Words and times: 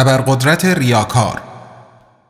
ابرقدرت 0.00 0.64
ریاکار. 0.64 1.42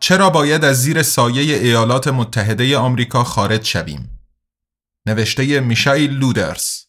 چرا 0.00 0.30
باید 0.30 0.64
از 0.64 0.82
زیر 0.82 1.02
سایه 1.02 1.56
ایالات 1.56 2.08
متحده 2.08 2.78
آمریکا 2.78 3.24
خارج 3.24 3.64
شویم؟ 3.64 4.20
نوشته 5.06 5.60
میشایل 5.60 6.10
لودرس 6.10 6.86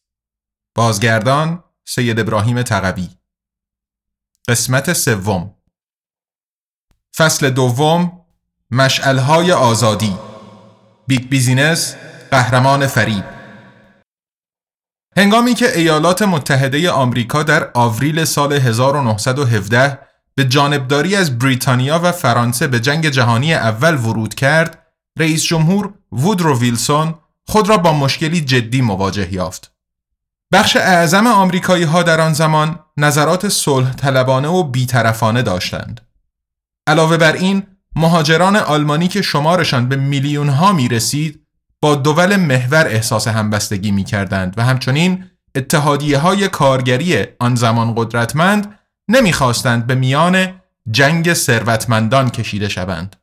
برگردان 0.76 1.64
سید 1.86 2.20
ابراهیم 2.20 2.64
تقوی 2.64 3.10
قسمت 4.48 4.94
سوم. 4.94 5.56
فصل 7.16 7.50
دوم. 7.50 8.26
مشعلهای 8.72 9.52
آزادی. 9.52 10.18
Big 11.08 11.30
Business 11.30 11.96
قهرمان 12.32 12.88
فریب. 12.88 13.24
هنگامی 15.18 15.54
که 15.54 15.78
ایالات 15.78 16.22
متحده 16.22 16.92
آمریکا 16.92 17.44
در 17.44 17.72
آوریل 17.74 18.26
سال 18.26 18.54
1917 18.54 20.11
به 20.36 20.46
جانبداری 20.46 21.16
از 21.16 21.40
بریتانیا 21.40 22.00
و 22.04 22.12
فرانسه 22.12 22.68
به 22.68 22.80
جنگ 22.80 23.10
جهانی 23.10 23.54
اول 23.54 23.96
ورود 23.96 24.36
کرد، 24.36 24.88
رئیس 25.20 25.44
جمهور 25.44 25.94
وودرو 26.12 26.60
ویلسون 26.60 27.14
خود 27.48 27.70
را 27.70 27.78
با 27.78 27.94
مشکلی 27.94 28.42
جدی 28.42 28.82
مواجه 28.82 29.34
یافت. 29.34 29.72
بخش 30.54 30.76
اعظم 30.76 31.28
آمریکایی 31.28 31.84
ها 31.84 32.04
در 32.04 32.22
آن 32.22 32.34
زمان 32.34 32.80
نظرات 32.98 33.50
صلح 33.50 33.94
طلبانه 33.94 34.48
و 34.48 34.64
بیطرفانه 34.64 35.42
داشتند. 35.42 36.02
علاوه 36.88 37.18
بر 37.18 37.34
این، 37.34 37.64
مهاجران 37.96 38.56
آلمانی 38.56 39.08
که 39.08 39.22
شمارشان 39.22 39.90
به 39.90 39.96
میلیون 39.96 40.50
ها 40.50 40.74
می 40.74 40.88
رسید، 40.88 41.42
با 41.82 41.96
دول 41.96 42.36
محور 42.36 42.88
احساس 42.88 43.28
همبستگی 43.28 43.92
می 43.92 44.04
کردند 44.04 44.54
و 44.58 44.64
همچنین 44.64 45.26
اتحادیه 45.56 46.18
های 46.18 46.48
کارگری 46.48 47.26
آن 47.40 47.56
زمان 47.56 47.94
قدرتمند 47.96 48.80
نمی‌خواستند 49.12 49.88
به 49.88 49.96
میان 49.96 50.62
جنگ 50.92 51.34
ثروتمندان 51.34 52.30
کشیده 52.30 52.70
شوند. 52.70 53.16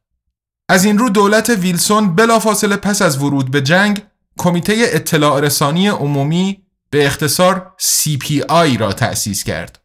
از 0.68 0.84
این 0.84 0.98
رو 0.98 1.08
دولت 1.08 1.50
ویلسون 1.50 2.14
بلافاصله 2.14 2.76
پس 2.76 3.02
از 3.02 3.22
ورود 3.22 3.50
به 3.50 3.62
جنگ 3.62 4.02
کمیته 4.38 4.74
اطلاع 4.78 5.40
رسانی 5.40 5.88
عمومی 5.88 6.62
به 6.90 7.06
اختصار 7.06 7.72
CPI 7.80 8.78
را 8.78 8.92
تأسیس 8.92 9.44
کرد. 9.44 9.78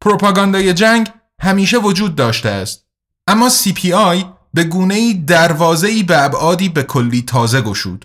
پروپاگاندای 0.00 0.74
جنگ 0.74 1.10
همیشه 1.40 1.78
وجود 1.78 2.16
داشته 2.16 2.48
است 2.48 2.86
اما 3.26 3.50
CPI 3.50 4.24
به 4.54 4.64
گونه 4.64 5.14
دروازه‌ای 5.14 6.02
به 6.02 6.24
ابعادی 6.24 6.68
به 6.68 6.82
کلی 6.82 7.22
تازه 7.22 7.60
گشود. 7.60 8.04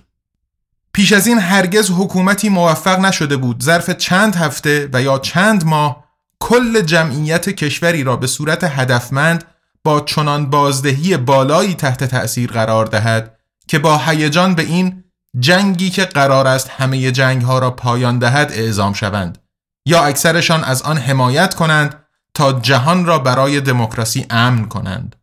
پیش 0.94 1.12
از 1.12 1.28
این 1.28 1.40
هرگز 1.40 1.92
حکومتی 1.92 2.50
موفق 2.50 3.00
نشده 3.00 3.38
بود 3.38 3.64
ظرف 3.64 3.90
چند 3.90 4.36
هفته 4.36 4.90
و 4.94 5.02
یا 5.02 5.20
چند 5.20 5.66
ماه 5.66 6.01
کل 6.42 6.82
جمعیت 6.82 7.50
کشوری 7.50 8.04
را 8.04 8.16
به 8.16 8.28
صورت 8.28 8.64
هدفمند 8.64 9.44
با 9.84 10.02
چنان 10.02 10.50
بازدهی 10.50 11.18
بالایی 11.18 11.74
تحت 11.74 12.04
تأثیر 12.04 12.52
قرار 12.52 12.86
دهد 12.86 13.40
که 13.68 13.80
با 13.80 13.98
هیجان 13.98 14.56
به 14.56 14.62
این 14.62 15.04
جنگی 15.40 15.90
که 15.90 16.06
قرار 16.06 16.48
است 16.48 16.70
همه 16.70 17.12
جنگ 17.12 17.42
ها 17.42 17.60
را 17.60 17.72
پایان 17.72 18.20
دهد 18.20 18.52
اعزام 18.52 18.94
شوند 18.94 19.38
یا 19.86 20.04
اکثرشان 20.04 20.64
از 20.64 20.82
آن 20.82 20.98
حمایت 20.98 21.54
کنند 21.56 22.06
تا 22.34 22.54
جهان 22.54 23.06
را 23.06 23.20
برای 23.20 23.62
دموکراسی 23.62 24.26
امن 24.30 24.68
کنند. 24.68 25.16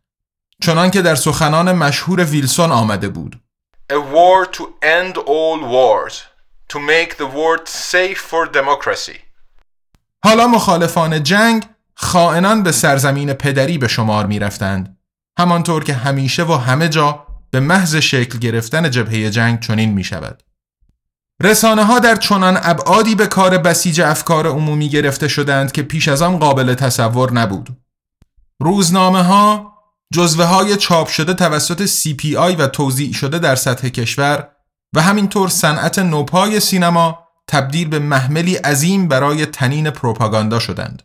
چنان 0.61 0.91
که 0.91 1.01
در 1.01 1.15
سخنان 1.15 1.71
مشهور 1.71 2.23
ویلسون 2.23 2.71
آمده 2.71 3.09
بود. 3.09 3.39
A 3.91 3.95
war 3.95 4.45
to 4.57 4.63
end 4.81 5.17
all 5.17 5.59
wars 5.75 6.15
to 6.69 6.79
make 6.79 7.15
the 7.17 7.29
world 7.37 7.67
safe 7.67 8.19
for 8.31 8.45
democracy. 8.45 9.28
حالا 10.23 10.47
مخالفان 10.47 11.23
جنگ 11.23 11.65
خائنان 11.95 12.63
به 12.63 12.71
سرزمین 12.71 13.33
پدری 13.33 13.77
به 13.77 13.87
شمار 13.87 14.25
می 14.25 14.39
رفتند. 14.39 14.97
همانطور 15.39 15.83
که 15.83 15.93
همیشه 15.93 16.43
و 16.43 16.53
همه 16.53 16.89
جا 16.89 17.25
به 17.51 17.59
محض 17.59 17.95
شکل 17.95 18.37
گرفتن 18.37 18.91
جبهه 18.91 19.29
جنگ 19.29 19.59
چنین 19.59 19.93
می 19.93 20.03
شود. 20.03 20.43
رسانه 21.43 21.83
ها 21.83 21.99
در 21.99 22.15
چنان 22.15 22.59
ابعادی 22.61 23.15
به 23.15 23.27
کار 23.27 23.57
بسیج 23.57 24.01
افکار 24.01 24.47
عمومی 24.47 24.89
گرفته 24.89 25.27
شدند 25.27 25.71
که 25.71 25.83
پیش 25.83 26.07
از 26.07 26.21
آن 26.21 26.39
قابل 26.39 26.73
تصور 26.73 27.33
نبود. 27.33 27.69
روزنامه 28.61 29.23
ها 29.23 29.73
جزوه 30.13 30.45
های 30.45 30.77
چاپ 30.77 31.07
شده 31.07 31.33
توسط 31.33 31.85
CPI 31.85 32.59
و 32.59 32.67
توضیح 32.67 33.13
شده 33.13 33.39
در 33.39 33.55
سطح 33.55 33.89
کشور 33.89 34.49
و 34.95 35.01
همینطور 35.01 35.49
صنعت 35.49 35.99
نوپای 35.99 36.59
سینما 36.59 37.28
تبدیل 37.49 37.87
به 37.87 37.99
محملی 37.99 38.55
عظیم 38.55 39.07
برای 39.07 39.45
تنین 39.45 39.89
پروپاگاندا 39.89 40.59
شدند. 40.59 41.03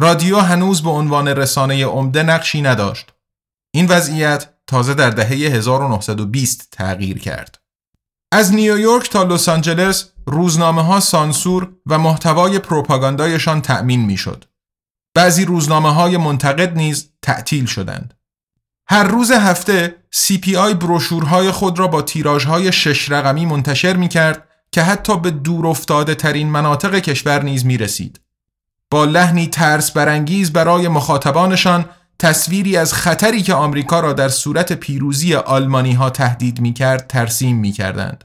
رادیو 0.00 0.38
هنوز 0.38 0.82
به 0.82 0.90
عنوان 0.90 1.28
رسانه 1.28 1.86
عمده 1.86 2.22
نقشی 2.22 2.62
نداشت. 2.62 3.12
این 3.74 3.86
وضعیت 3.86 4.50
تازه 4.66 4.94
در 4.94 5.10
دهه 5.10 5.28
1920 5.28 6.68
تغییر 6.72 7.18
کرد. 7.18 7.60
از 8.32 8.52
نیویورک 8.52 9.10
تا 9.10 9.22
لس 9.22 9.48
آنجلس 9.48 10.10
روزنامه 10.26 10.82
ها 10.82 11.00
سانسور 11.00 11.72
و 11.86 11.98
محتوای 11.98 12.58
پروپاگاندایشان 12.58 13.62
تأمین 13.62 14.04
می‌شد. 14.04 14.44
بعضی 15.14 15.44
روزنامه 15.44 15.94
های 15.94 16.16
منتقد 16.16 16.76
نیز 16.76 17.10
تعطیل 17.22 17.66
شدند. 17.66 18.14
هر 18.88 19.04
روز 19.04 19.30
هفته 19.30 19.96
CPI 20.14 20.74
بروشورهای 20.74 21.50
خود 21.50 21.78
را 21.78 21.88
با 21.88 22.02
تیراژهای 22.02 22.72
شش 22.72 23.10
رقمی 23.10 23.46
منتشر 23.46 23.96
می 23.96 24.08
کرد 24.08 24.48
که 24.74 24.82
حتی 24.82 25.18
به 25.18 25.30
دور 25.30 25.66
افتاده 25.66 26.14
ترین 26.14 26.48
مناطق 26.48 26.98
کشور 26.98 27.42
نیز 27.42 27.66
می 27.66 27.78
رسید. 27.78 28.20
با 28.90 29.04
لحنی 29.04 29.46
ترس 29.46 29.90
برانگیز 29.90 30.52
برای 30.52 30.88
مخاطبانشان 30.88 31.84
تصویری 32.18 32.76
از 32.76 32.94
خطری 32.94 33.42
که 33.42 33.54
آمریکا 33.54 34.00
را 34.00 34.12
در 34.12 34.28
صورت 34.28 34.72
پیروزی 34.72 35.34
آلمانی 35.34 35.92
ها 35.92 36.10
تهدید 36.10 36.60
می 36.60 36.72
کرد 36.72 37.06
ترسیم 37.06 37.56
می 37.56 37.72
کردند. 37.72 38.24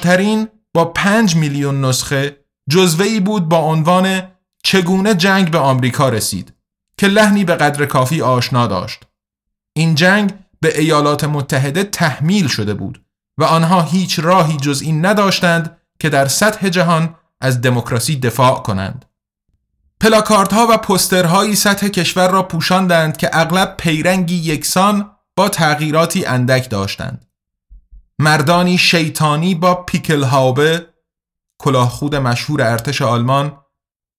ترین 0.00 0.48
با 0.74 0.84
پنج 0.84 1.36
میلیون 1.36 1.84
نسخه 1.84 2.36
جزوهی 2.70 3.20
بود 3.20 3.48
با 3.48 3.58
عنوان 3.58 4.22
چگونه 4.62 5.14
جنگ 5.14 5.50
به 5.50 5.58
آمریکا 5.58 6.08
رسید 6.08 6.54
که 6.98 7.06
لحنی 7.06 7.44
به 7.44 7.54
قدر 7.54 7.86
کافی 7.86 8.22
آشنا 8.22 8.66
داشت. 8.66 9.04
این 9.72 9.94
جنگ 9.94 10.34
به 10.60 10.80
ایالات 10.80 11.24
متحده 11.24 11.84
تحمیل 11.84 12.48
شده 12.48 12.74
بود 12.74 13.05
و 13.38 13.44
آنها 13.44 13.82
هیچ 13.82 14.18
راهی 14.18 14.56
جز 14.56 14.82
این 14.82 15.06
نداشتند 15.06 15.76
که 15.98 16.08
در 16.08 16.28
سطح 16.28 16.68
جهان 16.68 17.14
از 17.40 17.60
دموکراسی 17.60 18.16
دفاع 18.16 18.62
کنند. 18.62 19.04
پلاکارت 20.00 20.52
ها 20.52 20.66
و 20.70 20.76
پسترهایی 20.76 21.54
سطح 21.54 21.88
کشور 21.88 22.30
را 22.30 22.42
پوشاندند 22.42 23.16
که 23.16 23.30
اغلب 23.32 23.76
پیرنگی 23.76 24.36
یکسان 24.36 25.10
با 25.36 25.48
تغییراتی 25.48 26.26
اندک 26.26 26.70
داشتند. 26.70 27.26
مردانی 28.18 28.78
شیطانی 28.78 29.54
با 29.54 29.74
پیکل 29.74 30.22
هاوبه 30.22 30.86
کلاهخود 31.58 32.14
مشهور 32.14 32.62
ارتش 32.62 33.02
آلمان 33.02 33.58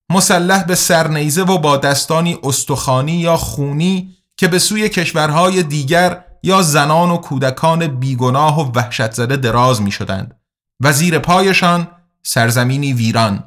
مسلح 0.09 0.63
به 0.63 0.75
سرنیزه 0.75 1.41
و 1.41 1.57
با 1.57 1.77
دستانی 1.77 2.37
استخانی 2.43 3.11
یا 3.11 3.37
خونی 3.37 4.17
که 4.37 4.47
به 4.47 4.59
سوی 4.59 4.89
کشورهای 4.89 5.63
دیگر 5.63 6.23
یا 6.47 6.61
زنان 6.61 7.11
و 7.11 7.17
کودکان 7.17 7.87
بیگناه 7.87 8.61
و 8.61 8.71
وحشت 8.75 9.11
زده 9.11 9.35
دراز 9.35 9.81
می 9.81 9.91
شدند 9.91 10.39
و 10.79 10.93
زیر 10.93 11.19
پایشان 11.19 11.87
سرزمینی 12.23 12.93
ویران 12.93 13.43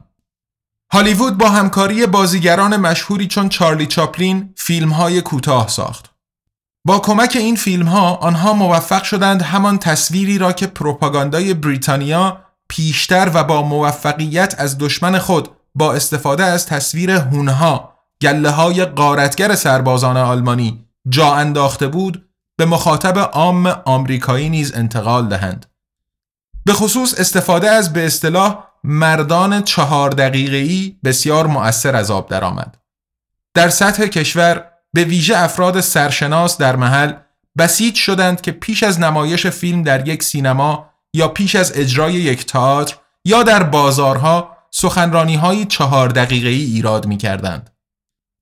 هالیوود 0.93 1.38
با 1.38 1.49
همکاری 1.49 2.06
بازیگران 2.06 2.76
مشهوری 2.76 3.26
چون 3.26 3.49
چارلی 3.49 3.87
چاپلین 3.87 4.55
فیلم 4.56 4.93
های 4.93 5.20
کوتاه 5.20 5.69
ساخت. 5.69 6.11
با 6.85 6.99
کمک 6.99 7.37
این 7.41 7.56
فیلم 7.56 7.87
ها 7.87 8.14
آنها 8.14 8.52
موفق 8.52 9.02
شدند 9.02 9.43
همان 9.43 9.79
تصویری 9.79 10.38
را 10.38 10.52
که 10.52 10.67
پروپاگاندای 10.67 11.55
بریتانیا 11.55 12.41
پیشتر 12.69 13.31
و 13.35 13.44
با 13.44 13.62
موفقیت 13.62 14.55
از 14.58 14.79
دشمن 14.79 15.19
خود 15.19 15.49
با 15.75 15.93
استفاده 15.93 16.44
از 16.44 16.67
تصویر 16.67 17.11
هونها 17.11 17.94
گله 18.23 18.50
های 18.50 18.85
قارتگر 18.85 19.55
سربازان 19.55 20.17
آلمانی 20.17 20.85
جا 21.08 21.35
انداخته 21.35 21.88
بود 21.88 22.30
به 22.61 22.67
مخاطب 22.67 23.19
عام 23.19 23.67
آمریکایی 23.67 24.49
نیز 24.49 24.75
انتقال 24.75 25.29
دهند. 25.29 25.67
به 26.65 26.73
خصوص 26.73 27.15
استفاده 27.19 27.71
از 27.71 27.93
به 27.93 28.07
اصطلاح 28.07 28.65
مردان 28.85 29.62
چهار 29.62 30.11
دقیقه‌ای 30.11 30.97
بسیار 31.05 31.47
مؤثر 31.47 31.97
از 31.97 32.11
آب 32.11 32.29
درآمد. 32.29 32.77
در 33.55 33.69
سطح 33.69 34.07
کشور 34.07 34.65
به 34.93 35.05
ویژه 35.05 35.39
افراد 35.39 35.81
سرشناس 35.81 36.59
در 36.59 36.77
محل 36.77 37.12
بسیج 37.59 37.95
شدند 37.95 38.41
که 38.41 38.53
پیش 38.53 38.83
از 38.83 39.01
نمایش 39.01 39.47
فیلم 39.47 39.83
در 39.83 40.09
یک 40.09 40.23
سینما 40.23 40.91
یا 41.15 41.29
پیش 41.29 41.55
از 41.55 41.73
اجرای 41.75 42.12
یک 42.12 42.47
تئاتر 42.47 42.97
یا 43.25 43.43
در 43.43 43.62
بازارها 43.62 44.57
سخنرانی 44.71 45.37
های 45.37 45.65
چهار 45.65 46.09
دقیقه 46.09 46.49
ای 46.49 46.65
ایراد 46.65 47.07
می 47.07 47.17
کردند. 47.17 47.71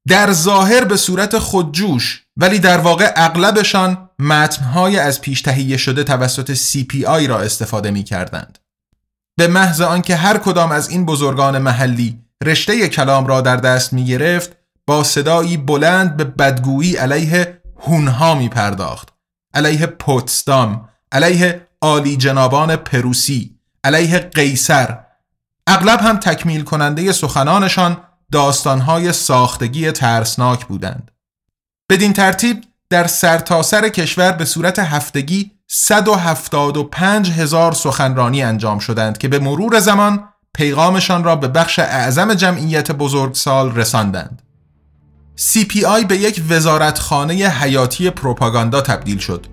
در 0.08 0.32
ظاهر 0.32 0.84
به 0.84 0.96
صورت 0.96 1.38
خودجوش 1.38 2.24
ولی 2.38 2.58
در 2.58 2.78
واقع 2.78 3.12
اغلبشان 3.16 4.10
متنهای 4.18 4.98
از 4.98 5.20
پیش 5.20 5.42
تهیه 5.42 5.76
شده 5.76 6.04
توسط 6.04 6.54
CPI 6.54 7.28
را 7.28 7.40
استفاده 7.40 7.90
می 7.90 8.04
کردند. 8.04 8.58
به 9.36 9.48
محض 9.48 9.80
آنکه 9.80 10.16
هر 10.16 10.38
کدام 10.38 10.72
از 10.72 10.90
این 10.90 11.06
بزرگان 11.06 11.58
محلی 11.58 12.18
رشته 12.44 12.88
کلام 12.88 13.26
را 13.26 13.40
در 13.40 13.56
دست 13.56 13.92
می 13.92 14.04
گرفت 14.04 14.56
با 14.86 15.04
صدایی 15.04 15.56
بلند 15.56 16.16
به 16.16 16.24
بدگویی 16.24 16.96
علیه 16.96 17.60
هونها 17.80 18.34
می 18.34 18.48
پرداخت 18.48 19.08
علیه 19.54 19.86
پوتسدام 19.86 20.88
علیه 21.12 21.68
عالی 21.82 22.16
جنابان 22.16 22.76
پروسی 22.76 23.58
علیه 23.84 24.18
قیصر. 24.18 24.98
اغلب 25.66 26.00
هم 26.00 26.16
تکمیل 26.16 26.62
کننده 26.62 27.12
سخنانشان 27.12 27.96
داستانهای 28.32 29.12
ساختگی 29.12 29.92
ترسناک 29.92 30.66
بودند. 30.66 31.10
بدین 31.90 32.12
ترتیب 32.12 32.64
در 32.90 33.06
سرتاسر 33.06 33.80
سر 33.80 33.88
کشور 33.88 34.32
به 34.32 34.44
صورت 34.44 34.78
هفتگی 34.78 35.50
175 35.66 37.30
هزار 37.30 37.72
سخنرانی 37.72 38.42
انجام 38.42 38.78
شدند 38.78 39.18
که 39.18 39.28
به 39.28 39.38
مرور 39.38 39.80
زمان 39.80 40.28
پیغامشان 40.54 41.24
را 41.24 41.36
به 41.36 41.48
بخش 41.48 41.78
اعظم 41.78 42.34
جمعیت 42.34 42.92
بزرگسال 42.92 43.74
رساندند. 43.74 44.42
CPI 45.38 46.06
به 46.08 46.16
یک 46.16 46.42
وزارتخانه 46.48 47.34
حیاتی 47.34 48.10
پروپاگاندا 48.10 48.80
تبدیل 48.80 49.18
شد 49.18 49.46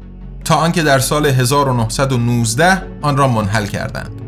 تا 0.45 0.55
آنکه 0.55 0.83
در 0.83 0.99
سال 0.99 1.25
1919 1.25 2.87
آن 3.01 3.17
را 3.17 3.27
منحل 3.27 3.65
کردند. 3.65 4.24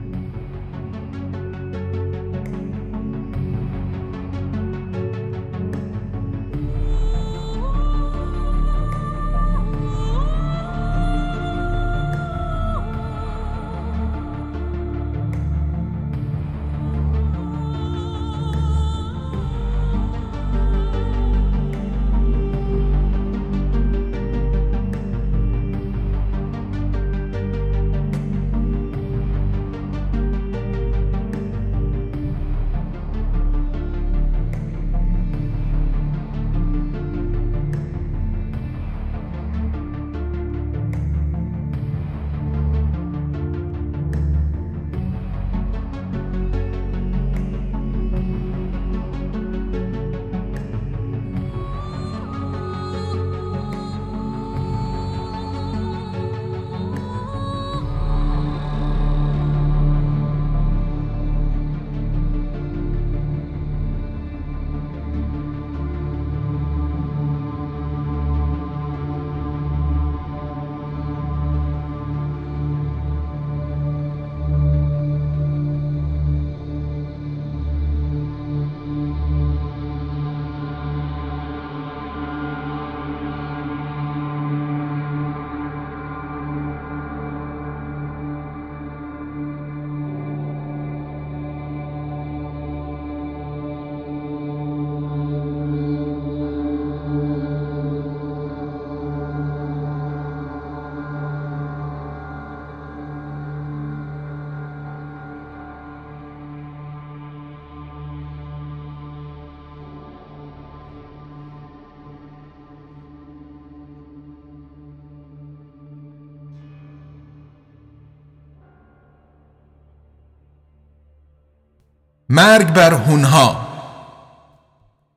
مرگ 122.37 122.73
بر 122.73 122.93
هونها 122.93 123.67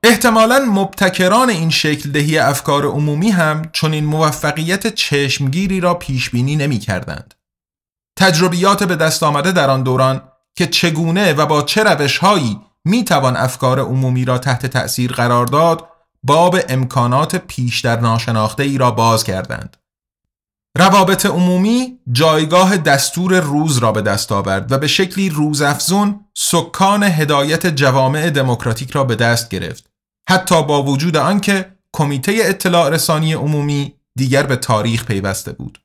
احتمالا 0.03 0.59
مبتکران 0.59 1.51
این 1.51 1.71
شکل 1.71 2.11
دهی 2.11 2.39
افکار 2.39 2.87
عمومی 2.87 3.31
هم 3.31 3.63
چون 3.73 3.93
این 3.93 4.05
موفقیت 4.05 4.95
چشمگیری 4.95 5.81
را 5.81 5.95
پیش 5.95 6.31
بینی 6.31 6.57
نمی 6.57 6.79
کردند. 6.79 7.35
تجربیات 8.19 8.85
به 8.85 8.97
دست 8.97 9.23
آمده 9.23 9.53
در 9.53 9.71
آن 9.71 9.83
دوران 9.83 10.23
که 10.57 10.67
چگونه 10.67 11.33
و 11.33 11.47
با 11.47 11.63
چه 11.63 11.83
روشهایی 11.83 12.61
می 12.85 13.05
توان 13.05 13.37
افکار 13.37 13.81
عمومی 13.81 14.25
را 14.25 14.39
تحت 14.39 14.67
تأثیر 14.67 15.13
قرار 15.13 15.47
داد 15.47 15.89
باب 16.23 16.57
امکانات 16.69 17.37
پیش 17.37 17.81
در 17.81 18.01
ناشناخته 18.01 18.63
ای 18.63 18.79
را 18.79 18.91
باز 18.91 19.25
کردند. 19.25 19.77
روابط 20.79 21.27
عمومی 21.27 21.99
جایگاه 22.13 22.77
دستور 22.77 23.41
روز 23.41 23.79
را 23.79 23.93
به 23.93 24.03
دست 24.03 24.33
آورد 24.33 24.73
و 24.73 24.79
به 24.79 24.87
شکلی 24.87 25.31
روزافزون 25.31 26.25
سکان 26.43 27.03
هدایت 27.03 27.67
جوامع 27.67 28.31
دموکراتیک 28.31 28.91
را 28.91 29.05
به 29.05 29.17
دست 29.17 29.49
گرفت. 29.49 29.91
حتی 30.29 30.63
با 30.63 30.83
وجود 30.83 31.17
آنکه 31.17 31.73
کمیته 31.93 32.33
اطلاع 32.41 32.89
رسانی 32.89 33.33
عمومی 33.33 33.95
دیگر 34.17 34.43
به 34.43 34.57
تاریخ 34.57 35.05
پیوسته 35.05 35.53
بود. 35.53 35.81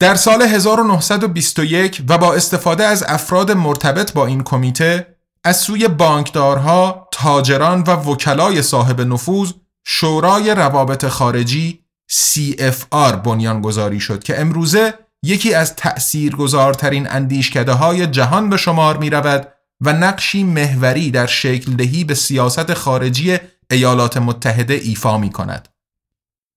در 0.00 0.14
سال 0.14 0.42
1921 0.42 2.02
و 2.08 2.18
با 2.18 2.34
استفاده 2.34 2.84
از 2.84 3.04
افراد 3.06 3.50
مرتبط 3.50 4.12
با 4.12 4.26
این 4.26 4.42
کمیته 4.42 5.16
از 5.44 5.56
سوی 5.56 5.88
بانکدارها، 5.88 7.08
تاجران 7.12 7.82
و 7.82 7.90
وکلای 7.90 8.62
صاحب 8.62 9.00
نفوذ 9.00 9.52
شورای 9.84 10.54
روابط 10.54 11.06
خارجی 11.06 11.84
CFR 12.12 13.12
بنیانگذاری 13.24 14.00
شد 14.00 14.22
که 14.22 14.40
امروزه 14.40 14.94
یکی 15.22 15.54
از 15.54 15.76
تأثیرگذارترین 15.76 17.10
اندیشکده 17.10 17.72
های 17.72 18.06
جهان 18.06 18.50
به 18.50 18.56
شمار 18.56 18.96
می 18.96 19.10
رود 19.10 19.48
و 19.80 19.92
نقشی 19.92 20.44
محوری 20.44 21.10
در 21.10 21.26
شکل 21.26 21.72
دهی 21.72 22.04
به 22.04 22.14
سیاست 22.14 22.74
خارجی 22.74 23.38
ایالات 23.70 24.16
متحده 24.16 24.74
ایفا 24.74 25.18
می 25.18 25.30
کند. 25.30 25.68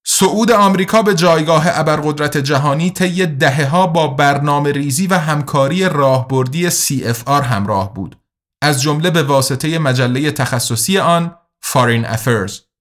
صعود 0.06 0.52
آمریکا 0.52 1.02
به 1.02 1.16
جایگاه 1.16 1.80
ابرقدرت 1.80 2.38
جهانی 2.38 2.92
طی 2.92 3.26
دهه 3.26 3.66
ها 3.66 3.88
با 3.88 4.08
برنامه 4.08 4.72
ریزی 4.72 5.08
و 5.08 5.14
همکاری 5.14 5.90
راهبردی 5.90 6.70
CFR 6.72 7.30
همراه 7.30 7.94
بود 7.94 8.18
از 8.62 8.82
جمله 8.82 9.10
به 9.10 9.24
واسطه 9.24 9.80
مجله 9.80 10.32
تخصصی 10.32 10.98
آن 10.98 11.36
Foreign 11.66 12.06
Affairs 12.06 12.73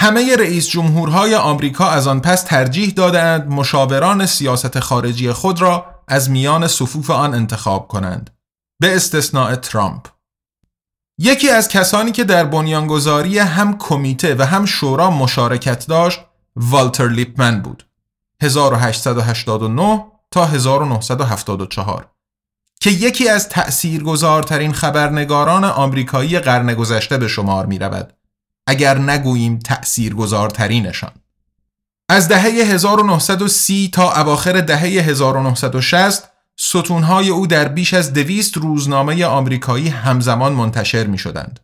همه 0.00 0.36
رئیس 0.36 0.68
جمهورهای 0.68 1.34
آمریکا 1.34 1.88
از 1.88 2.06
آن 2.06 2.20
پس 2.20 2.42
ترجیح 2.42 2.90
دادند 2.90 3.48
مشاوران 3.48 4.26
سیاست 4.26 4.80
خارجی 4.80 5.32
خود 5.32 5.60
را 5.60 5.86
از 6.08 6.30
میان 6.30 6.66
صفوف 6.66 7.10
آن 7.10 7.34
انتخاب 7.34 7.88
کنند. 7.88 8.30
به 8.80 8.96
استثناء 8.96 9.56
ترامپ. 9.56 10.06
یکی 11.18 11.50
از 11.50 11.68
کسانی 11.68 12.12
که 12.12 12.24
در 12.24 12.44
بنیانگذاری 12.44 13.38
هم 13.38 13.78
کمیته 13.78 14.34
و 14.34 14.42
هم 14.42 14.64
شورا 14.64 15.10
مشارکت 15.10 15.86
داشت 15.86 16.20
والتر 16.56 17.08
لیپمن 17.08 17.60
بود. 17.62 17.86
1889 18.42 20.04
تا 20.30 20.46
1974 20.46 22.10
که 22.80 22.90
یکی 22.90 23.28
از 23.28 23.48
تأثیرگذارترین 23.48 24.72
خبرنگاران 24.72 25.64
آمریکایی 25.64 26.38
قرن 26.38 26.74
گذشته 26.74 27.18
به 27.18 27.28
شمار 27.28 27.66
می 27.66 27.78
رود 27.78 28.17
اگر 28.68 28.98
نگوییم 28.98 29.58
تأثیرگذارترینشان 29.58 31.12
از 32.10 32.28
دهه 32.28 32.42
1930 32.42 33.88
تا 33.92 34.12
اواخر 34.12 34.60
دهه 34.60 34.80
1960 34.80 36.30
ستونهای 36.60 37.28
او 37.28 37.46
در 37.46 37.68
بیش 37.68 37.94
از 37.94 38.12
دویست 38.12 38.56
روزنامه 38.56 39.26
آمریکایی 39.26 39.88
همزمان 39.88 40.52
منتشر 40.52 41.06
می 41.06 41.18
شدند. 41.18 41.60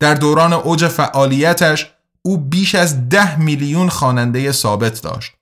در 0.00 0.14
دوران 0.14 0.52
اوج 0.52 0.88
فعالیتش 0.88 1.92
او 2.22 2.36
بیش 2.38 2.74
از 2.74 3.08
ده 3.08 3.40
میلیون 3.40 3.88
خواننده 3.88 4.52
ثابت 4.52 5.02
داشت. 5.02 5.32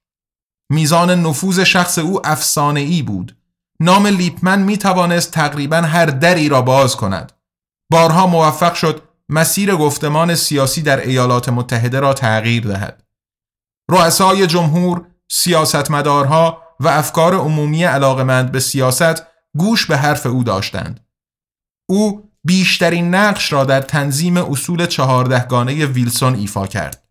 میزان 0.70 1.10
نفوذ 1.10 1.60
شخص 1.60 1.98
او 1.98 2.26
افسانه 2.26 2.80
ای 2.80 3.02
بود. 3.02 3.36
نام 3.80 4.06
لیپمن 4.06 4.62
می 4.62 4.78
توانست 4.78 5.30
تقریبا 5.30 5.76
هر 5.76 6.06
دری 6.06 6.48
را 6.48 6.62
باز 6.62 6.96
کند. 6.96 7.32
بارها 7.90 8.26
موفق 8.26 8.74
شد 8.74 9.02
مسیر 9.28 9.76
گفتمان 9.76 10.34
سیاسی 10.34 10.82
در 10.82 11.00
ایالات 11.00 11.48
متحده 11.48 12.00
را 12.00 12.14
تغییر 12.14 12.66
دهد. 12.66 13.02
رؤسای 13.90 14.46
جمهور، 14.46 15.06
سیاستمدارها 15.30 16.62
و 16.80 16.88
افکار 16.88 17.34
عمومی 17.34 17.84
علاقمند 17.84 18.52
به 18.52 18.60
سیاست 18.60 19.26
گوش 19.58 19.86
به 19.86 19.96
حرف 19.96 20.26
او 20.26 20.44
داشتند. 20.44 21.06
او 21.88 22.30
بیشترین 22.44 23.14
نقش 23.14 23.52
را 23.52 23.64
در 23.64 23.80
تنظیم 23.80 24.36
اصول 24.36 24.86
چهاردهگانه 24.86 25.86
ویلسون 25.86 26.34
ایفا 26.34 26.66
کرد. 26.66 27.02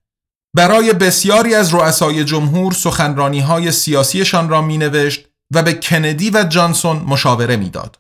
برای 0.55 0.93
بسیاری 0.93 1.55
از 1.55 1.73
رؤسای 1.73 2.23
جمهور 2.23 2.73
سخنرانی 2.73 3.39
های 3.39 3.71
سیاسیشان 3.71 4.49
را 4.49 4.61
می 4.61 4.77
نوشت 4.77 5.27
و 5.53 5.63
به 5.63 5.73
کندی 5.73 6.29
و 6.29 6.43
جانسون 6.43 6.97
مشاوره 6.97 7.55
می‌داد. 7.55 7.99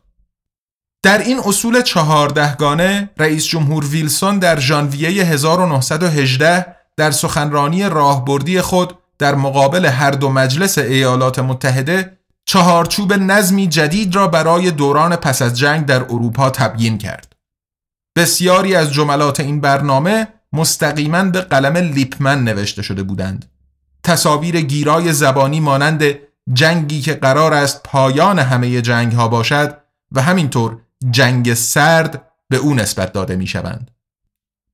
در 1.05 1.17
این 1.17 1.39
اصول 1.45 1.81
چهاردهگانه 1.81 3.09
رئیس 3.17 3.45
جمهور 3.45 3.85
ویلسون 3.85 4.39
در 4.39 4.59
ژانویه 4.59 5.09
1918 5.25 6.65
در 6.97 7.11
سخنرانی 7.11 7.89
راهبردی 7.89 8.61
خود 8.61 8.97
در 9.19 9.35
مقابل 9.35 9.85
هر 9.85 10.11
دو 10.11 10.29
مجلس 10.29 10.77
ایالات 10.77 11.39
متحده 11.39 12.17
چهارچوب 12.45 13.13
نظمی 13.13 13.67
جدید 13.67 14.15
را 14.15 14.27
برای 14.27 14.71
دوران 14.71 15.15
پس 15.15 15.41
از 15.41 15.59
جنگ 15.59 15.85
در 15.85 16.03
اروپا 16.03 16.49
تبیین 16.49 16.97
کرد. 16.97 17.33
بسیاری 18.17 18.75
از 18.75 18.93
جملات 18.93 19.39
این 19.39 19.61
برنامه 19.61 20.27
مستقیما 20.53 21.23
به 21.23 21.41
قلم 21.41 21.77
لیپمن 21.77 22.43
نوشته 22.43 22.81
شده 22.81 23.03
بودند. 23.03 23.51
تصاویر 24.03 24.61
گیرای 24.61 25.13
زبانی 25.13 25.59
مانند 25.59 26.03
جنگی 26.53 27.01
که 27.01 27.13
قرار 27.13 27.53
است 27.53 27.83
پایان 27.83 28.39
همه 28.39 28.81
جنگ 28.81 29.13
ها 29.13 29.27
باشد 29.27 29.77
و 30.11 30.21
همینطور 30.21 30.77
جنگ 31.11 31.53
سرد 31.53 32.31
به 32.49 32.57
او 32.57 32.73
نسبت 32.73 33.13
داده 33.13 33.35
می 33.35 33.47
شوند. 33.47 33.91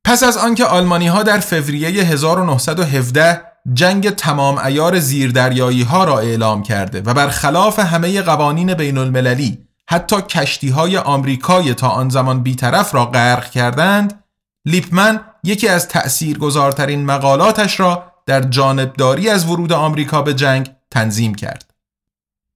پس 0.06 0.24
از 0.24 0.38
آنکه 0.38 0.66
آلمانی 0.66 1.08
ها 1.08 1.24
در 1.24 1.40
فوریه 1.40 2.04
1917 2.04 3.42
جنگ 3.74 4.10
تمام 4.10 4.58
ایار 4.58 5.00
زیردریایی 5.00 5.84
ها 5.84 6.04
را 6.04 6.20
اعلام 6.20 6.64
کرده 6.64 7.02
و 7.02 7.14
برخلاف 7.14 7.80
همه 7.80 8.22
قوانین 8.22 8.74
بین 8.74 8.98
المللی 8.98 9.68
حتی 9.90 10.22
کشتی 10.22 10.70
های 10.70 10.98
آمریکای 10.98 11.74
تا 11.74 11.88
آن 11.90 12.10
زمان 12.10 12.44
بیطرف 12.44 12.96
را 12.96 13.06
غرق 13.06 13.50
کردند 13.50 14.24
لیپمن 14.66 15.20
یکی 15.44 15.68
از 15.68 15.88
تأثیرگذارترین 15.88 17.06
مقالاتش 17.06 17.80
را 17.80 18.12
در 18.26 18.42
جانبداری 18.42 19.30
از 19.30 19.46
ورود 19.46 19.74
آمریکا 19.74 20.22
به 20.22 20.34
جنگ 20.34 20.72
تنظیم 20.92 21.36
کرد 21.36 21.74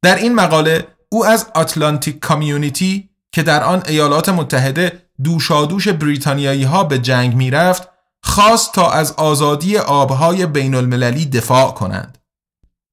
در 0.02 0.16
این 0.16 0.36
مقاله 0.36 0.88
او 1.10 1.26
از 1.26 1.48
آتلانتیک 1.56 2.20
کامیونیتی 2.20 3.10
که 3.36 3.44
در 3.44 3.64
آن 3.64 3.84
ایالات 3.88 4.30
متحده 4.30 5.02
دوشادوش 5.24 5.88
بریتانیایی 5.88 6.64
ها 6.64 6.84
به 6.84 7.00
جنگ 7.00 7.36
می 7.36 7.52
رفت 7.52 7.90
خواست 8.24 8.74
تا 8.74 8.92
از 8.92 9.12
آزادی 9.12 9.78
آبهای 9.78 10.46
بین 10.46 10.76
المللی 10.76 11.26
دفاع 11.26 11.72
کنند. 11.72 12.18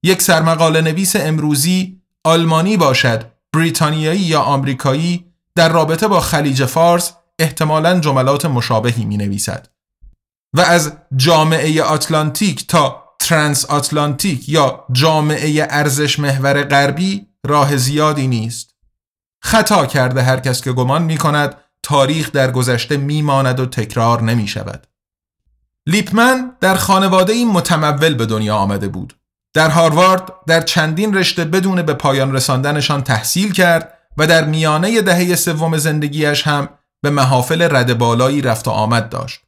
یک 0.03 0.23
سرمقاله 0.23 0.81
نویس 0.81 1.17
امروزی 1.17 2.01
آلمانی 2.25 2.77
باشد، 2.77 3.25
بریتانیایی 3.53 4.21
یا 4.21 4.41
آمریکایی 4.41 5.25
در 5.55 5.69
رابطه 5.69 6.09
با 6.09 6.21
خلیج 6.21 6.65
فارس 6.65 7.13
احتمالا 7.39 8.01
جملات 8.01 8.47
مشابهی 8.47 9.05
می 9.05 9.17
نویسد. 9.17 9.69
و 10.57 10.61
از 10.61 10.93
جامعه 11.17 11.83
آتلانتیک 11.83 12.67
تا 12.67 13.05
ترانس 13.21 13.65
آتلانتیک 13.65 14.49
یا 14.49 14.85
جامعه 14.93 15.67
ارزش 15.71 16.19
محور 16.19 16.63
غربی 16.63 17.27
راه 17.47 17.77
زیادی 17.77 18.27
نیست. 18.27 18.72
خطا 19.43 19.87
کرده 19.87 20.23
هر 20.23 20.41
کس 20.41 20.61
که 20.61 20.73
گمان 20.73 21.03
می 21.03 21.17
کند 21.17 21.57
تاریخ 21.83 22.33
در 22.33 22.51
گذشته 22.51 22.97
میماند 22.97 23.61
و 23.61 23.67
تکرار 23.67 24.23
نمی 24.23 24.49
شود. 24.49 24.87
لیپمن 25.87 26.53
در 26.61 26.75
خانواده 26.75 27.33
این 27.33 27.51
متمول 27.51 28.15
به 28.15 28.27
دنیا 28.27 28.57
آمده 28.57 28.89
بود. 28.89 29.15
در 29.55 29.71
هاروارد 29.71 30.33
در 30.47 30.61
چندین 30.61 31.15
رشته 31.15 31.45
بدون 31.45 31.83
به 31.83 31.95
پایان 31.95 32.33
رساندنشان 32.33 33.03
تحصیل 33.03 33.53
کرد 33.53 33.99
و 34.17 34.27
در 34.27 34.45
میانه 34.45 35.03
دهه 35.03 35.37
سوم 35.37 35.77
زندگیش 35.77 36.47
هم 36.47 36.69
به 37.03 37.11
محافل 37.11 37.77
رد 37.77 37.99
بالایی 37.99 38.43
رفت 38.43 38.69
و 38.69 38.71
آمد 38.71 39.09
داشت. 39.09 39.41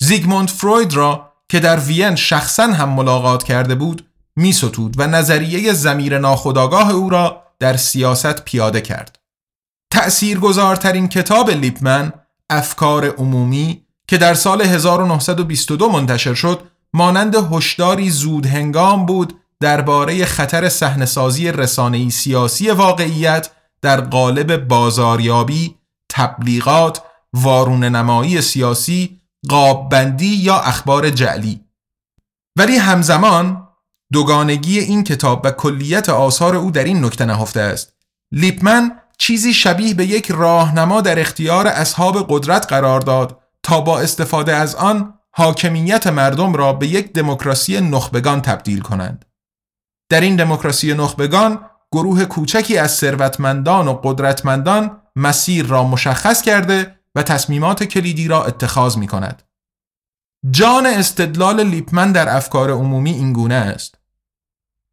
زیگموند 0.00 0.48
فروید 0.48 0.94
را 0.94 1.32
که 1.48 1.60
در 1.60 1.76
وین 1.76 2.14
شخصا 2.14 2.66
هم 2.66 2.88
ملاقات 2.88 3.42
کرده 3.42 3.74
بود 3.74 4.06
می 4.36 4.54
و 4.96 5.06
نظریه 5.06 5.72
زمیر 5.72 6.18
ناخداگاه 6.18 6.90
او 6.90 7.10
را 7.10 7.41
در 7.62 7.76
سیاست 7.76 8.44
پیاده 8.44 8.80
کرد. 8.80 9.18
تأثیرگذارترین 9.92 11.08
کتاب 11.08 11.50
لیپمن 11.50 12.12
افکار 12.50 13.06
عمومی 13.06 13.86
که 14.08 14.18
در 14.18 14.34
سال 14.34 14.62
1922 14.62 15.88
منتشر 15.88 16.34
شد 16.34 16.60
مانند 16.92 17.34
هشداری 17.52 18.10
زود 18.10 18.46
هنگام 18.46 19.06
بود 19.06 19.40
درباره 19.60 20.24
خطر 20.24 20.68
صحنه‌سازی 20.68 21.52
رسانه‌ای 21.52 22.10
سیاسی 22.10 22.70
واقعیت 22.70 23.50
در 23.82 24.00
قالب 24.00 24.56
بازاریابی، 24.56 25.76
تبلیغات، 26.08 27.02
وارون 27.32 27.84
نمایی 27.84 28.40
سیاسی، 28.40 29.20
قاببندی 29.48 30.36
یا 30.36 30.60
اخبار 30.60 31.10
جعلی 31.10 31.60
ولی 32.58 32.76
همزمان 32.76 33.68
دوگانگی 34.12 34.78
این 34.78 35.04
کتاب 35.04 35.42
و 35.44 35.50
کلیت 35.50 36.08
آثار 36.08 36.56
او 36.56 36.70
در 36.70 36.84
این 36.84 37.04
نکته 37.04 37.24
نهفته 37.24 37.60
است 37.60 37.92
لیپمن 38.32 38.90
چیزی 39.18 39.54
شبیه 39.54 39.94
به 39.94 40.06
یک 40.06 40.30
راهنما 40.30 41.00
در 41.00 41.20
اختیار 41.20 41.66
اصحاب 41.66 42.26
قدرت 42.28 42.66
قرار 42.66 43.00
داد 43.00 43.40
تا 43.62 43.80
با 43.80 44.00
استفاده 44.00 44.56
از 44.56 44.74
آن 44.74 45.14
حاکمیت 45.30 46.06
مردم 46.06 46.52
را 46.52 46.72
به 46.72 46.86
یک 46.86 47.12
دموکراسی 47.12 47.80
نخبگان 47.80 48.42
تبدیل 48.42 48.80
کنند. 48.80 49.24
در 50.08 50.20
این 50.20 50.36
دموکراسی 50.36 50.94
نخبگان 50.94 51.60
گروه 51.92 52.24
کوچکی 52.24 52.78
از 52.78 52.94
ثروتمندان 52.94 53.88
و 53.88 53.94
قدرتمندان 53.94 55.00
مسیر 55.16 55.66
را 55.66 55.84
مشخص 55.84 56.42
کرده 56.42 56.98
و 57.14 57.22
تصمیمات 57.22 57.84
کلیدی 57.84 58.28
را 58.28 58.44
اتخاذ 58.44 58.96
می 58.96 59.06
کند. 59.06 59.42
جان 60.50 60.86
استدلال 60.86 61.60
لیپمن 61.60 62.12
در 62.12 62.36
افکار 62.36 62.70
عمومی 62.70 63.10
این 63.10 63.32
گونه 63.32 63.54
است. 63.54 64.01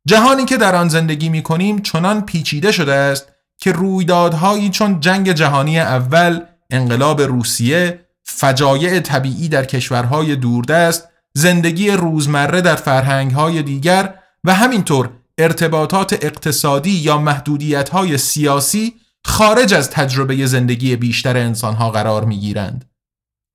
جهانی 0.07 0.45
که 0.45 0.57
در 0.57 0.75
آن 0.75 0.89
زندگی 0.89 1.29
می 1.29 1.43
کنیم 1.43 1.81
چنان 1.81 2.25
پیچیده 2.25 2.71
شده 2.71 2.93
است 2.93 3.27
که 3.57 3.71
رویدادهایی 3.71 4.69
چون 4.69 4.99
جنگ 4.99 5.31
جهانی 5.31 5.79
اول، 5.79 6.41
انقلاب 6.69 7.21
روسیه، 7.21 8.05
فجایع 8.23 8.99
طبیعی 8.99 9.49
در 9.49 9.65
کشورهای 9.65 10.35
دوردست، 10.35 11.09
زندگی 11.33 11.91
روزمره 11.91 12.61
در 12.61 12.75
فرهنگهای 12.75 13.63
دیگر 13.63 14.13
و 14.43 14.53
همینطور 14.53 15.09
ارتباطات 15.37 16.13
اقتصادی 16.13 16.91
یا 16.91 17.17
محدودیتهای 17.17 18.17
سیاسی 18.17 18.93
خارج 19.25 19.73
از 19.73 19.89
تجربه 19.89 20.45
زندگی 20.45 20.95
بیشتر 20.95 21.37
انسانها 21.37 21.89
قرار 21.89 22.25
می 22.25 22.39
گیرند. 22.39 22.89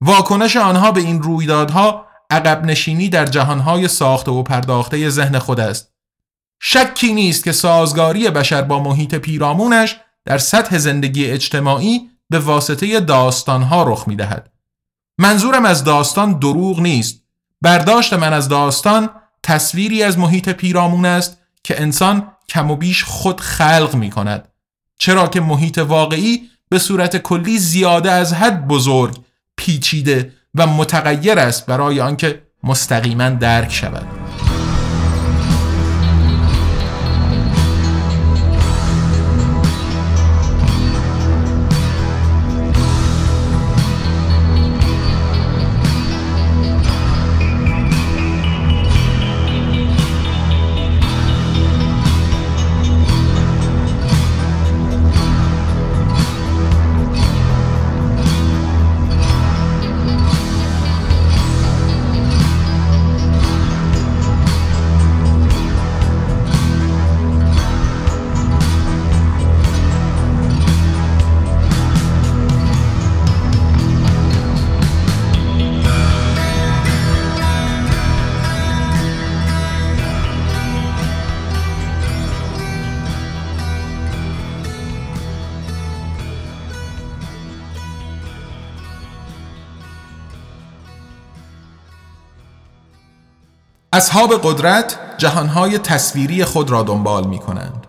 واکنش 0.00 0.56
آنها 0.56 0.92
به 0.92 1.00
این 1.00 1.22
رویدادها 1.22 2.06
عقب 2.30 2.64
نشینی 2.64 3.08
در 3.08 3.26
جهانهای 3.26 3.88
ساخته 3.88 4.30
و 4.30 4.42
پرداخته 4.42 5.08
ذهن 5.08 5.38
خود 5.38 5.60
است 5.60 5.93
شکی 6.66 7.12
نیست 7.12 7.44
که 7.44 7.52
سازگاری 7.52 8.30
بشر 8.30 8.62
با 8.62 8.82
محیط 8.82 9.14
پیرامونش 9.14 9.96
در 10.24 10.38
سطح 10.38 10.78
زندگی 10.78 11.26
اجتماعی 11.26 12.10
به 12.30 12.38
واسطه 12.38 13.00
داستانها 13.00 13.82
رخ 13.82 14.08
می 14.08 14.16
دهد. 14.16 14.50
منظورم 15.18 15.64
از 15.64 15.84
داستان 15.84 16.38
دروغ 16.38 16.80
نیست. 16.80 17.22
برداشت 17.62 18.12
من 18.12 18.32
از 18.32 18.48
داستان 18.48 19.10
تصویری 19.42 20.02
از 20.02 20.18
محیط 20.18 20.48
پیرامون 20.48 21.04
است 21.04 21.38
که 21.64 21.82
انسان 21.82 22.30
کم 22.48 22.70
و 22.70 22.76
بیش 22.76 23.04
خود 23.04 23.40
خلق 23.40 23.94
می 23.94 24.10
کند. 24.10 24.48
چرا 24.98 25.26
که 25.28 25.40
محیط 25.40 25.78
واقعی 25.78 26.42
به 26.68 26.78
صورت 26.78 27.16
کلی 27.16 27.58
زیاده 27.58 28.10
از 28.10 28.32
حد 28.32 28.68
بزرگ، 28.68 29.16
پیچیده 29.56 30.32
و 30.54 30.66
متغیر 30.66 31.38
است 31.38 31.66
برای 31.66 32.00
آنکه 32.00 32.42
مستقیما 32.62 33.28
درک 33.28 33.72
شود. 33.72 34.06
اصحاب 93.94 94.40
قدرت 94.42 94.98
جهانهای 95.18 95.78
تصویری 95.78 96.44
خود 96.44 96.70
را 96.70 96.82
دنبال 96.82 97.26
می 97.26 97.38
کنند. 97.38 97.86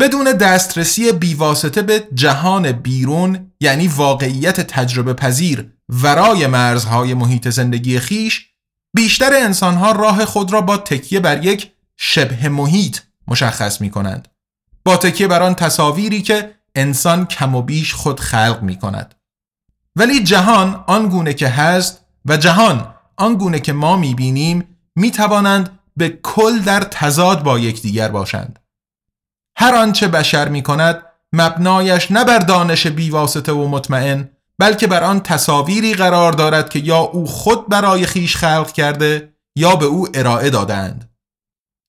بدون 0.00 0.32
دسترسی 0.32 1.12
بیواسطه 1.12 1.82
به 1.82 2.08
جهان 2.14 2.72
بیرون 2.72 3.52
یعنی 3.60 3.88
واقعیت 3.88 4.60
تجربه 4.60 5.14
پذیر 5.14 5.72
ورای 5.88 6.46
مرزهای 6.46 7.14
محیط 7.14 7.48
زندگی 7.48 7.98
خیش 7.98 8.46
بیشتر 8.94 9.30
انسانها 9.34 9.92
راه 9.92 10.24
خود 10.24 10.52
را 10.52 10.60
با 10.60 10.76
تکیه 10.76 11.20
بر 11.20 11.44
یک 11.44 11.72
شبه 11.96 12.48
محیط 12.48 12.98
مشخص 13.28 13.80
می 13.80 13.90
کنند. 13.90 14.28
با 14.84 14.96
تکیه 14.96 15.26
بر 15.26 15.42
آن 15.42 15.54
تصاویری 15.54 16.22
که 16.22 16.54
انسان 16.74 17.26
کم 17.26 17.54
و 17.54 17.62
بیش 17.62 17.94
خود 17.94 18.20
خلق 18.20 18.58
می 18.62 18.78
کند. 18.78 19.14
ولی 19.96 20.24
جهان 20.24 20.84
آنگونه 20.86 21.34
که 21.34 21.48
هست 21.48 22.00
و 22.24 22.36
جهان 22.36 22.94
آنگونه 23.20 23.60
که 23.60 23.72
ما 23.72 23.96
می 23.96 24.14
بینیم 24.14 24.78
می 24.96 25.10
توانند 25.10 25.78
به 25.96 26.08
کل 26.22 26.58
در 26.58 26.80
تضاد 26.80 27.42
با 27.42 27.58
یکدیگر 27.58 28.08
باشند. 28.08 28.58
هر 29.56 29.74
آنچه 29.74 30.08
بشر 30.08 30.48
می 30.48 30.62
کند 30.62 31.02
مبنایش 31.32 32.10
نه 32.10 32.24
بر 32.24 32.38
دانش 32.38 32.86
بیواسطه 32.86 33.52
و 33.52 33.68
مطمئن 33.68 34.30
بلکه 34.58 34.86
بر 34.86 35.04
آن 35.04 35.20
تصاویری 35.20 35.94
قرار 35.94 36.32
دارد 36.32 36.68
که 36.68 36.78
یا 36.78 36.98
او 36.98 37.26
خود 37.26 37.68
برای 37.68 38.06
خیش 38.06 38.36
خلق 38.36 38.72
کرده 38.72 39.34
یا 39.56 39.76
به 39.76 39.84
او 39.84 40.08
ارائه 40.14 40.50
دادند. 40.50 41.10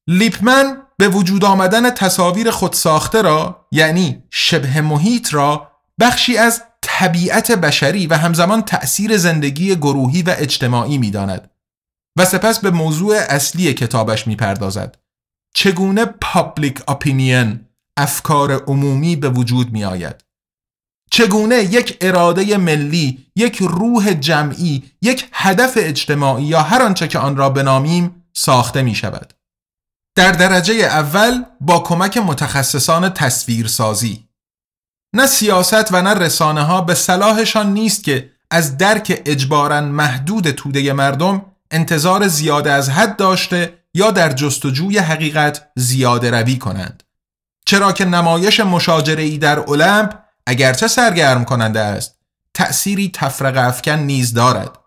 لیپمن 0.08 0.78
به 0.98 1.08
وجود 1.08 1.46
آمدن 1.46 1.90
تصاویر 1.90 2.52
خود 2.52 2.74
ساخته 2.74 3.22
را 3.22 3.68
یعنی 3.72 4.24
شبه 4.32 4.82
محیط 4.82 5.34
را 5.34 5.72
بخشی 6.00 6.38
از 6.38 6.64
طبیعت 7.01 7.51
بشری 7.51 8.08
و 8.08 8.13
همزمان 8.17 8.62
تأثیر 8.62 9.17
زندگی 9.17 9.75
گروهی 9.75 10.22
و 10.22 10.36
اجتماعی 10.38 10.98
می 10.98 11.12
داند 11.12 11.51
و 12.17 12.25
سپس 12.25 12.60
به 12.60 12.72
موضوع 12.72 13.15
اصلی 13.29 13.74
کتابش 13.74 14.27
می 14.27 14.36
پردازد. 14.36 14.98
چگونه 15.55 16.05
پابلیک 16.05 16.81
اپینین 16.88 17.65
افکار 17.98 18.51
عمومی 18.51 19.15
به 19.15 19.29
وجود 19.29 19.72
می 19.72 19.84
آید. 19.84 20.24
چگونه 21.12 21.55
یک 21.55 21.98
اراده 22.01 22.58
ملی، 22.58 23.25
یک 23.35 23.57
روح 23.61 24.14
جمعی، 24.14 24.83
یک 25.01 25.29
هدف 25.33 25.74
اجتماعی 25.77 26.46
یا 26.46 26.61
هر 26.61 26.81
آنچه 26.81 27.07
که 27.07 27.20
آن 27.20 27.37
را 27.37 27.50
بنامیم 27.50 28.24
ساخته 28.33 28.81
می 28.81 28.96
شود. 28.96 29.33
در 30.16 30.31
درجه 30.31 30.74
اول 30.74 31.44
با 31.61 31.79
کمک 31.79 32.18
متخصصان 32.18 33.09
تصویرسازی 33.09 34.30
نه 35.14 35.28
سیاست 35.28 35.94
و 35.94 36.02
نه 36.02 36.14
رسانه 36.14 36.62
ها 36.62 36.82
به 36.82 36.94
صلاحشان 36.94 37.74
نیست 37.74 38.04
که 38.04 38.32
از 38.52 38.78
درک 38.78 39.22
اجبارا 39.26 39.82
محدود 39.82 40.52
توده 40.52 40.94
مردم 40.94 41.46
انتظار 41.72 42.28
زیاده 42.28 42.72
از 42.72 42.90
حد 42.90 43.16
داشته 43.16 43.74
یا 43.94 44.12
در 44.12 44.34
جستجوی 44.34 44.98
حقیقت 44.98 45.68
زیاده 45.76 46.32
روی 46.32 46.58
کنند. 46.58 47.04
چرا 47.66 47.92
که 47.92 48.06
نمایش 48.06 48.60
مشاجره 48.60 49.24
ای 49.24 49.38
در 49.38 49.60
المپ 49.60 50.14
اگرچه 50.48 50.88
سرگرم 50.88 51.46
کننده 51.46 51.80
است 51.80 52.16
تأثیری 52.54 53.12
تفرق 53.14 53.58
افکن 53.58 53.92
نیز 53.92 54.34
دارد. 54.34 54.78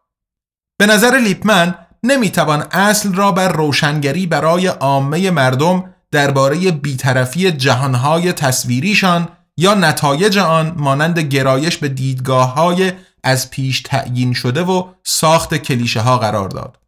به 0.79 0.87
نظر 0.87 1.19
لیپمن 1.19 1.75
نمی‌توان 2.03 2.63
اصل 2.73 3.15
را 3.15 3.33
بر 3.33 3.49
روشنگری 3.49 4.27
برای 4.27 4.67
عامه 4.67 5.31
مردم 5.31 5.95
درباره 6.11 6.71
بیطرفی 6.71 7.53
جهانهای 7.53 8.33
تصویریشان 8.33 9.29
یا 9.57 9.75
نتایج 9.75 10.38
آن 10.38 10.75
مانند 10.77 11.19
گرایش 11.19 11.77
به 11.77 11.88
دیدگاه 11.88 12.55
های 12.55 12.93
از 13.23 13.51
پیش 13.51 13.83
تعیین 13.83 14.33
شده 14.33 14.62
و 14.62 14.88
ساخت 15.05 15.55
کلیشه 15.55 16.01
ها 16.01 16.19
قرار 16.19 16.49
داد. 16.49 16.79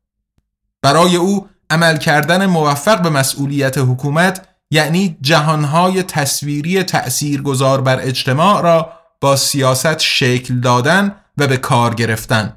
برای 0.83 1.17
او 1.17 1.49
عمل 1.71 1.97
کردن 1.97 2.47
موفق 2.47 3.03
به 3.03 3.11
مسئولیت 3.11 3.79
حکومت 3.79 4.49
یعنی 4.71 5.17
جهانهای 5.21 6.03
تصویری 6.03 6.83
تأثیرگذار 6.83 7.81
بر 7.81 8.01
اجتماع 8.01 8.63
را 8.63 8.93
با 9.21 9.37
سیاست 9.37 9.99
شکل 9.99 10.61
دادن 10.61 11.17
و 11.37 11.47
به 11.47 11.57
کار 11.57 11.95
گرفتن 11.95 12.57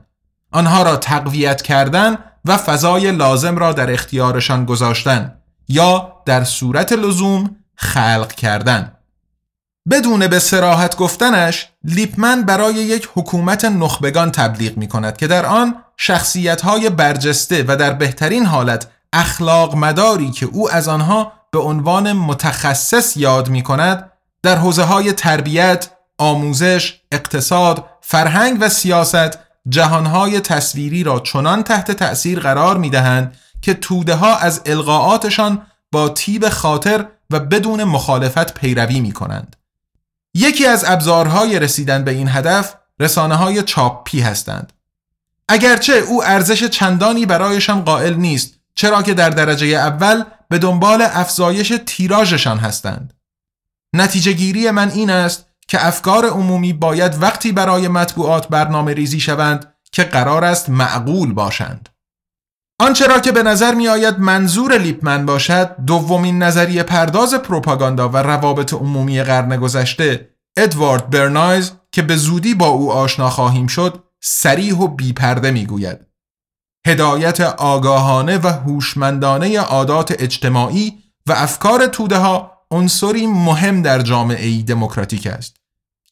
آنها 0.51 0.83
را 0.83 0.95
تقویت 0.95 1.61
کردن 1.61 2.17
و 2.45 2.57
فضای 2.57 3.11
لازم 3.11 3.57
را 3.57 3.73
در 3.73 3.93
اختیارشان 3.93 4.65
گذاشتن 4.65 5.35
یا 5.67 6.13
در 6.25 6.43
صورت 6.43 6.93
لزوم 6.93 7.55
خلق 7.75 8.31
کردن 8.31 8.91
بدون 9.91 10.27
به 10.27 10.39
سراحت 10.39 10.97
گفتنش 10.97 11.69
لیپمن 11.83 12.43
برای 12.43 12.73
یک 12.73 13.09
حکومت 13.15 13.65
نخبگان 13.65 14.31
تبلیغ 14.31 14.77
می 14.77 14.87
کند 14.87 15.17
که 15.17 15.27
در 15.27 15.45
آن 15.45 15.75
شخصیت 15.97 16.61
های 16.61 16.89
برجسته 16.89 17.65
و 17.67 17.75
در 17.75 17.93
بهترین 17.93 18.45
حالت 18.45 18.87
اخلاق 19.13 19.75
مداری 19.75 20.31
که 20.31 20.45
او 20.45 20.71
از 20.71 20.87
آنها 20.87 21.31
به 21.51 21.59
عنوان 21.59 22.13
متخصص 22.13 23.17
یاد 23.17 23.49
می 23.49 23.63
کند 23.63 24.11
در 24.43 24.55
حوزه 24.55 24.83
های 24.83 25.13
تربیت، 25.13 25.89
آموزش، 26.17 27.01
اقتصاد، 27.11 27.85
فرهنگ 28.01 28.57
و 28.61 28.69
سیاست 28.69 29.39
جهانهای 29.69 30.39
تصویری 30.39 31.03
را 31.03 31.19
چنان 31.19 31.63
تحت 31.63 31.91
تأثیر 31.91 32.39
قرار 32.39 32.77
می 32.77 32.89
دهند 32.89 33.35
که 33.61 33.73
توده 33.73 34.15
ها 34.15 34.35
از 34.35 34.61
القاعاتشان 34.65 35.61
با 35.91 36.09
تیب 36.09 36.49
خاطر 36.49 37.05
و 37.29 37.39
بدون 37.39 37.83
مخالفت 37.83 38.53
پیروی 38.53 38.99
می 38.99 39.11
کنند. 39.11 39.55
یکی 40.39 40.65
از 40.65 40.85
ابزارهای 40.87 41.59
رسیدن 41.59 42.03
به 42.03 42.11
این 42.11 42.29
هدف 42.29 42.75
رسانه 42.99 43.35
های 43.35 43.63
چاپی 43.63 44.21
هستند. 44.21 44.73
اگرچه 45.49 45.93
او 45.93 46.23
ارزش 46.23 46.63
چندانی 46.63 47.25
برایشان 47.25 47.81
قائل 47.81 48.13
نیست 48.13 48.53
چرا 48.75 49.03
که 49.03 49.13
در 49.13 49.29
درجه 49.29 49.67
اول 49.67 50.23
به 50.49 50.57
دنبال 50.57 51.01
افزایش 51.01 51.73
تیراژشان 51.85 52.57
هستند. 52.57 53.13
نتیجه 53.93 54.31
گیری 54.31 54.71
من 54.71 54.89
این 54.89 55.09
است 55.09 55.45
که 55.67 55.87
افکار 55.87 56.25
عمومی 56.25 56.73
باید 56.73 57.21
وقتی 57.21 57.51
برای 57.51 57.87
مطبوعات 57.87 58.47
برنامه 58.47 58.93
ریزی 58.93 59.19
شوند 59.19 59.73
که 59.91 60.03
قرار 60.03 60.45
است 60.45 60.69
معقول 60.69 61.33
باشند. 61.33 61.88
آنچه 62.79 63.07
را 63.07 63.19
که 63.19 63.31
به 63.31 63.43
نظر 63.43 63.73
می 63.73 63.87
آید 63.87 64.19
منظور 64.19 64.77
لیپمن 64.77 65.25
باشد 65.25 65.75
دومین 65.87 66.43
نظریه 66.43 66.83
پرداز 66.83 67.33
پروپاگاندا 67.33 68.09
و 68.09 68.17
روابط 68.17 68.73
عمومی 68.73 69.23
قرن 69.23 69.57
گذشته 69.57 70.29
ادوارد 70.57 71.09
برنایز 71.09 71.71
که 71.91 72.01
به 72.01 72.15
زودی 72.15 72.55
با 72.55 72.67
او 72.67 72.91
آشنا 72.91 73.29
خواهیم 73.29 73.67
شد 73.67 74.03
سریح 74.21 74.77
و 74.77 74.87
بیپرده 74.87 75.51
می 75.51 75.65
گوید. 75.65 75.99
هدایت 76.87 77.41
آگاهانه 77.41 78.37
و 78.37 78.47
هوشمندانه 78.47 79.59
عادات 79.59 80.15
اجتماعی 80.19 80.97
و 81.27 81.31
افکار 81.31 81.87
توده 81.87 82.17
ها 82.17 82.51
عنصری 82.71 83.27
مهم 83.27 83.81
در 83.81 84.01
جامعه 84.01 84.47
ای 84.47 84.63
دموکراتیک 84.63 85.27
است. 85.27 85.55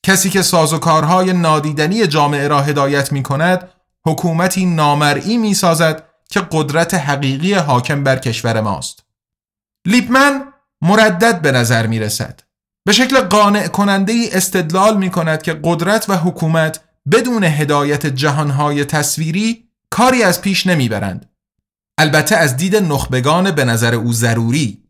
کسی 0.03 0.29
که 0.29 0.41
سازوکارهای 0.41 1.33
نادیدنی 1.33 2.07
جامعه 2.07 2.47
را 2.47 2.61
هدایت 2.61 3.11
می 3.11 3.23
کند 3.23 3.69
حکومتی 4.05 4.65
نامرئی 4.65 5.37
می 5.37 5.53
سازد 5.53 6.03
که 6.29 6.47
قدرت 6.51 6.93
حقیقی 6.93 7.53
حاکم 7.53 8.03
بر 8.03 8.17
کشور 8.17 8.61
ماست. 8.61 9.03
لیپمن 9.87 10.43
مردد 10.81 11.41
به 11.41 11.51
نظر 11.51 11.87
می 11.87 11.99
رسد. 11.99 12.39
به 12.85 12.93
شکل 12.93 13.19
قانع 13.19 13.67
کننده 13.67 14.13
ای 14.13 14.31
استدلال 14.31 14.97
می 14.97 15.09
کند 15.09 15.41
که 15.41 15.59
قدرت 15.63 16.09
و 16.09 16.17
حکومت 16.17 16.79
بدون 17.11 17.43
هدایت 17.43 18.05
جهانهای 18.05 18.85
تصویری 18.85 19.69
کاری 19.89 20.23
از 20.23 20.41
پیش 20.41 20.67
نمی‌برند. 20.67 21.29
البته 21.99 22.35
از 22.35 22.57
دید 22.57 22.75
نخبگان 22.75 23.51
به 23.51 23.65
نظر 23.65 23.95
او 23.95 24.13
ضروری 24.13 24.83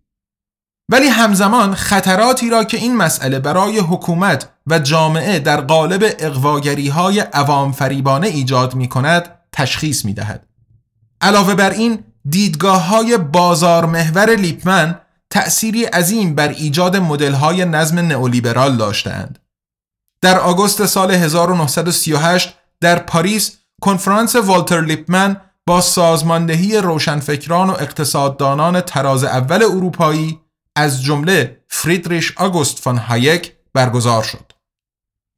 ولی 0.92 1.08
همزمان 1.08 1.76
خطراتی 1.76 2.50
را 2.50 2.64
که 2.64 2.78
این 2.78 2.96
مسئله 2.96 3.40
برای 3.40 3.80
حکومت 3.80 4.50
و 4.68 4.80
جامعه 4.80 5.40
در 5.40 5.62
قالب 5.62 6.16
اقواگری 6.20 6.88
های 6.88 7.20
عوام 7.20 7.72
فریبانه 7.72 8.28
ایجاد 8.28 8.76
می 8.76 8.90
کند 8.90 9.30
تشخیص 9.52 10.06
می 10.06 10.14
دهد. 10.14 10.47
علاوه 11.22 11.56
بر 11.56 11.70
این 11.70 12.04
دیدگاه 12.30 12.88
های 12.88 13.18
بازار 13.18 13.86
محور 13.86 14.36
لیپمن 14.36 15.00
تأثیری 15.30 15.84
عظیم 15.84 16.36
بر 16.36 16.48
ایجاد 16.48 16.98
مدل 16.98 17.34
های 17.34 17.66
نظم 17.66 18.00
نئولیبرال 18.00 18.78
داشتند. 18.78 19.40
در 20.22 20.40
آگوست 20.40 20.86
سال 20.86 21.12
1938 21.12 22.54
در 22.82 23.00
پاریس 23.00 23.58
کنفرانس 23.82 24.36
والتر 24.36 24.82
لیپمن 24.82 25.42
با 25.68 25.82
سازماندهی 25.82 26.78
روشنفکران 26.78 27.70
و 27.70 27.74
اقتصاددانان 27.74 28.82
تراز 28.82 29.24
اول 29.24 29.64
اروپایی 29.64 30.40
از 30.76 31.04
جمله 31.04 31.62
فریدریش 31.68 32.34
آگوست 32.38 32.80
فان 32.80 32.98
هایک 32.98 33.54
برگزار 33.74 34.24
شد. 34.24 34.52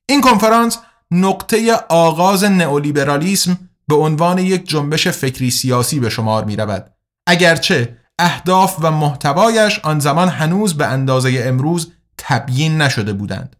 این 0.10 0.22
کنفرانس 0.22 0.78
نقطه 1.12 1.74
آغاز 1.90 2.44
نئولیبرالیسم 2.44 3.69
به 3.90 3.96
عنوان 3.96 4.38
یک 4.38 4.70
جنبش 4.70 5.08
فکری 5.08 5.52
سیاسی 5.52 6.00
به 6.00 6.10
شمار 6.10 6.44
می 6.44 6.56
رود. 6.56 6.92
اگرچه 7.28 7.98
اهداف 8.20 8.76
و 8.82 8.92
محتوایش 8.92 9.80
آن 9.80 10.00
زمان 10.00 10.30
هنوز 10.30 10.78
به 10.78 10.86
اندازه 10.86 11.42
امروز 11.44 11.92
تبیین 12.18 12.82
نشده 12.82 13.14
بودند. 13.14 13.56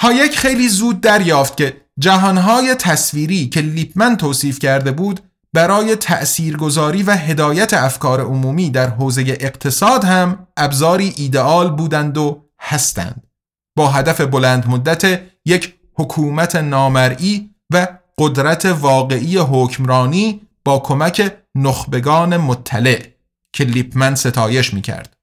هایک 0.00 0.38
خیلی 0.38 0.68
زود 0.68 1.00
دریافت 1.00 1.56
که 1.56 1.76
جهانهای 1.98 2.74
تصویری 2.74 3.48
که 3.48 3.60
لیپمن 3.60 4.16
توصیف 4.16 4.58
کرده 4.58 4.92
بود 4.92 5.20
برای 5.52 5.96
تأثیرگذاری 5.96 7.02
و 7.02 7.16
هدایت 7.16 7.74
افکار 7.74 8.20
عمومی 8.20 8.70
در 8.70 8.88
حوزه 8.88 9.36
اقتصاد 9.40 10.04
هم 10.04 10.46
ابزاری 10.56 11.12
ایدئال 11.16 11.70
بودند 11.70 12.18
و 12.18 12.44
هستند 12.60 13.26
با 13.76 13.88
هدف 13.88 14.20
بلند 14.20 14.68
مدت 14.68 15.20
یک 15.44 15.74
حکومت 15.94 16.56
نامرئی 16.56 17.50
و 17.72 17.88
قدرت 18.18 18.66
واقعی 18.66 19.38
حکمرانی 19.38 20.40
با 20.64 20.78
کمک 20.78 21.32
نخبگان 21.54 22.36
مطلع 22.36 23.02
که 23.52 23.64
لیپمن 23.64 24.14
ستایش 24.14 24.74
می 24.74 24.80
کرد. 24.80 25.16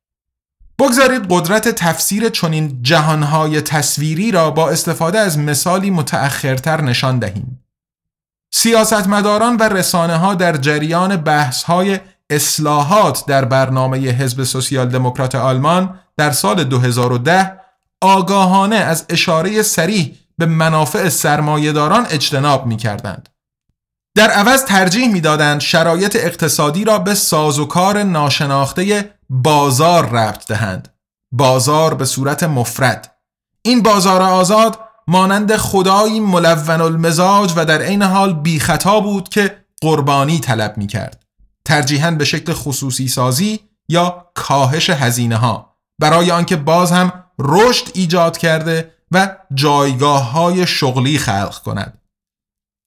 بگذارید 0.79 1.25
قدرت 1.29 1.69
تفسیر 1.69 2.29
چنین 2.29 2.79
جهانهای 2.83 3.61
تصویری 3.61 4.31
را 4.31 4.51
با 4.51 4.69
استفاده 4.69 5.19
از 5.19 5.39
مثالی 5.39 5.89
متأخرتر 5.89 6.81
نشان 6.81 7.19
دهیم. 7.19 7.63
سیاستمداران 8.51 9.57
و 9.57 9.63
رسانه 9.63 10.15
ها 10.15 10.35
در 10.35 10.57
جریان 10.57 11.15
بحث 11.15 11.63
های 11.63 11.99
اصلاحات 12.29 13.25
در 13.25 13.45
برنامه 13.45 13.97
حزب 13.97 14.43
سوسیال 14.43 14.89
دموکرات 14.89 15.35
آلمان 15.35 15.99
در 16.17 16.31
سال 16.31 16.63
2010 16.63 17.59
آگاهانه 18.01 18.75
از 18.75 19.05
اشاره 19.09 19.61
سریح 19.61 20.15
به 20.39 20.45
منافع 20.45 21.09
سرمایهداران 21.09 22.05
اجتناب 22.09 22.65
می 22.65 22.77
کردند. 22.77 23.29
در 24.15 24.31
عوض 24.31 24.65
ترجیح 24.65 25.11
می‌دادند 25.11 25.61
شرایط 25.61 26.15
اقتصادی 26.15 26.83
را 26.83 26.99
به 26.99 27.13
سازوکار 27.13 28.03
ناشناخته 28.03 29.13
بازار 29.29 30.09
ربط 30.09 30.47
دهند. 30.47 30.93
بازار 31.31 31.93
به 31.93 32.05
صورت 32.05 32.43
مفرد. 32.43 33.15
این 33.61 33.83
بازار 33.83 34.21
آزاد 34.21 34.79
مانند 35.07 35.55
خدایی 35.55 36.19
ملون 36.19 36.81
المزاج 36.81 37.53
و 37.55 37.65
در 37.65 37.81
عین 37.81 38.01
حال 38.01 38.33
بی 38.33 38.59
خطا 38.59 38.99
بود 38.99 39.29
که 39.29 39.65
قربانی 39.81 40.39
طلب 40.39 40.77
می 40.77 40.87
کرد. 40.87 41.23
ترجیحاً 41.65 42.11
به 42.11 42.25
شکل 42.25 42.53
خصوصی 42.53 43.07
سازی 43.07 43.59
یا 43.89 44.25
کاهش 44.35 44.89
هزینه 44.89 45.35
ها 45.35 45.75
برای 45.99 46.31
آنکه 46.31 46.55
باز 46.55 46.91
هم 46.91 47.11
رشد 47.39 47.85
ایجاد 47.93 48.37
کرده 48.37 48.91
و 49.11 49.35
جایگاه 49.53 50.31
های 50.31 50.67
شغلی 50.67 51.17
خلق 51.17 51.57
کند. 51.63 51.99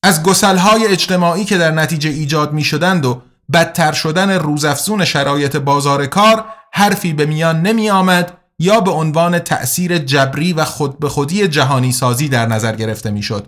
از 0.04 0.22
گسلهای 0.22 0.86
اجتماعی 0.86 1.44
که 1.44 1.58
در 1.58 1.70
نتیجه 1.70 2.10
ایجاد 2.10 2.52
می 2.52 2.64
شدند 2.64 3.06
و 3.06 3.22
بدتر 3.52 3.92
شدن 3.92 4.30
روزافزون 4.30 5.04
شرایط 5.04 5.56
بازار 5.56 6.06
کار 6.06 6.44
حرفی 6.72 7.12
به 7.12 7.26
میان 7.26 7.62
نمی 7.62 7.90
آمد 7.90 8.38
یا 8.58 8.80
به 8.80 8.90
عنوان 8.90 9.38
تأثیر 9.38 9.98
جبری 9.98 10.52
و 10.52 10.64
خود 10.64 10.98
به 10.98 11.08
خودی 11.08 11.48
جهانی 11.48 11.92
سازی 11.92 12.28
در 12.28 12.46
نظر 12.46 12.76
گرفته 12.76 13.10
می 13.10 13.22
شد. 13.22 13.46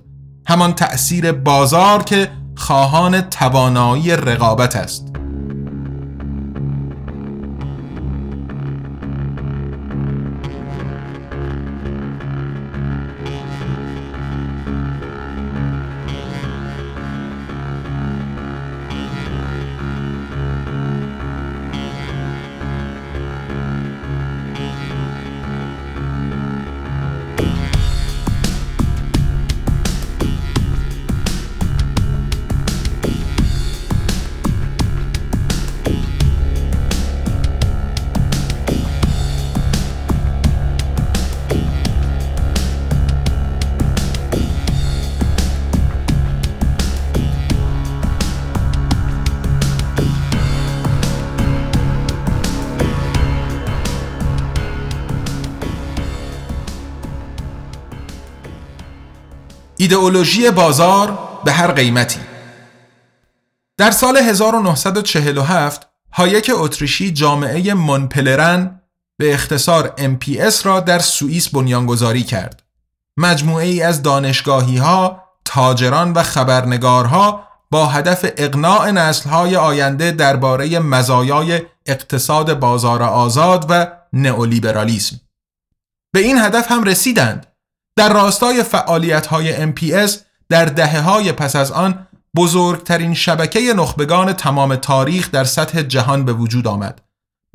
همان 0.48 0.74
تأثیر 0.74 1.32
بازار 1.32 2.02
که 2.02 2.30
خواهان 2.56 3.20
توانایی 3.20 4.16
رقابت 4.16 4.76
است. 4.76 5.13
ایدئولوژی 59.94 60.50
بازار 60.50 61.18
به 61.44 61.52
هر 61.52 61.72
قیمتی 61.72 62.20
در 63.76 63.90
سال 63.90 64.16
1947 64.16 65.88
هایک 66.12 66.50
اتریشی 66.54 67.12
جامعه 67.12 67.74
منپلرن 67.74 68.80
به 69.18 69.34
اختصار 69.34 69.94
MPS 69.98 70.62
را 70.64 70.80
در 70.80 70.98
سوئیس 70.98 71.48
بنیانگذاری 71.48 72.22
کرد. 72.22 72.62
مجموعه 73.16 73.66
ای 73.66 73.82
از 73.82 74.02
دانشگاهی 74.02 74.76
ها، 74.76 75.22
تاجران 75.44 76.12
و 76.12 76.22
خبرنگارها 76.22 77.48
با 77.70 77.86
هدف 77.86 78.26
اقناع 78.36 78.90
نسلهای 78.90 79.56
آینده 79.56 80.10
درباره 80.10 80.78
مزایای 80.78 81.62
اقتصاد 81.86 82.58
بازار 82.58 83.02
آزاد 83.02 83.66
و 83.68 83.86
نئولیبرالیسم. 84.12 85.20
به 86.12 86.20
این 86.20 86.38
هدف 86.38 86.72
هم 86.72 86.84
رسیدند 86.84 87.53
در 87.96 88.12
راستای 88.12 88.62
فعالیت 88.62 89.26
های 89.26 89.72
MPS 89.72 90.12
در 90.48 90.64
دهه 90.64 91.00
های 91.00 91.32
پس 91.32 91.56
از 91.56 91.72
آن 91.72 92.06
بزرگترین 92.36 93.14
شبکه 93.14 93.74
نخبگان 93.76 94.32
تمام 94.32 94.76
تاریخ 94.76 95.30
در 95.30 95.44
سطح 95.44 95.82
جهان 95.82 96.24
به 96.24 96.32
وجود 96.32 96.66
آمد. 96.66 97.00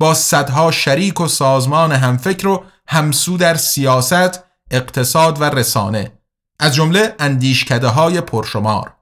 با 0.00 0.14
صدها 0.14 0.70
شریک 0.70 1.20
و 1.20 1.28
سازمان 1.28 1.92
همفکر 1.92 2.46
و 2.48 2.64
همسو 2.88 3.36
در 3.36 3.54
سیاست، 3.54 4.44
اقتصاد 4.70 5.40
و 5.40 5.44
رسانه. 5.44 6.12
از 6.60 6.74
جمله 6.74 7.14
اندیشکده 7.18 7.88
های 7.88 8.20
پرشمار. 8.20 8.94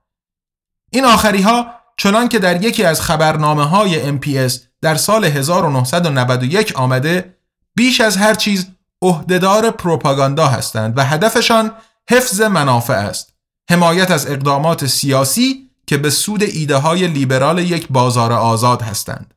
این 0.91 1.05
آخری 1.05 1.43
ها 1.43 1.67
چنان 1.97 2.29
که 2.29 2.39
در 2.39 2.65
یکی 2.65 2.85
از 2.85 3.01
خبرنامه 3.01 3.65
های 3.65 4.19
MPS 4.19 4.53
در 4.83 4.95
سال 4.95 5.25
1991 5.25 6.73
آمده 6.77 7.39
بیش 7.77 8.01
از 8.01 8.17
هر 8.17 8.35
چیز 8.35 8.67
عهدهدار 9.03 9.71
پروپاگاندا 9.71 10.47
هستند 10.47 10.99
و 10.99 11.05
هدفشان 11.05 11.73
حفظ 12.11 12.41
منافع 12.41 12.95
است. 12.95 13.33
حمایت 13.71 14.11
از 14.11 14.27
اقدامات 14.27 14.87
سیاسی 14.87 15.71
که 15.87 15.97
به 15.97 16.11
سود 16.11 16.43
ایده 16.43 16.77
های 16.77 17.07
لیبرال 17.07 17.59
یک 17.59 17.87
بازار 17.91 18.33
آزاد 18.33 18.83
هستند. 18.83 19.35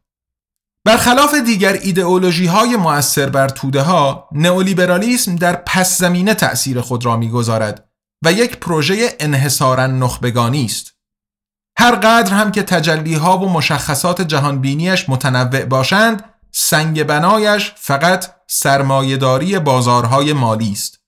برخلاف 0.86 1.34
دیگر 1.34 1.74
ایدئولوژی 1.74 2.46
های 2.46 2.76
مؤثر 2.76 3.30
بر 3.30 3.50
توده 3.50 3.82
ها 3.82 4.30
نئولیبرالیسم 4.32 5.36
در 5.36 5.56
پس 5.56 5.98
زمینه 5.98 6.34
تأثیر 6.34 6.82
خود 6.82 7.06
را 7.06 7.18
می‌گذارد 7.18 7.90
و 8.26 8.32
یک 8.32 8.58
پروژه 8.58 9.10
انحصارا 9.20 9.88
نخبگانی 9.88 10.66
است. 10.66 10.94
هر 11.78 11.96
قدر 11.96 12.34
هم 12.34 12.52
که 12.52 12.64
تجلی 12.64 13.16
ها 13.16 13.38
و 13.38 13.50
مشخصات 13.50 14.22
جهانبینیش 14.22 15.10
متنوع 15.10 15.66
باشند 15.66 16.24
سنگ 16.52 17.04
بنایش 17.04 17.74
فقط 17.76 18.26
سرمایهداری 18.48 19.60
بازارهای 19.60 20.34
مالی 20.34 20.72
است. 20.72 21.02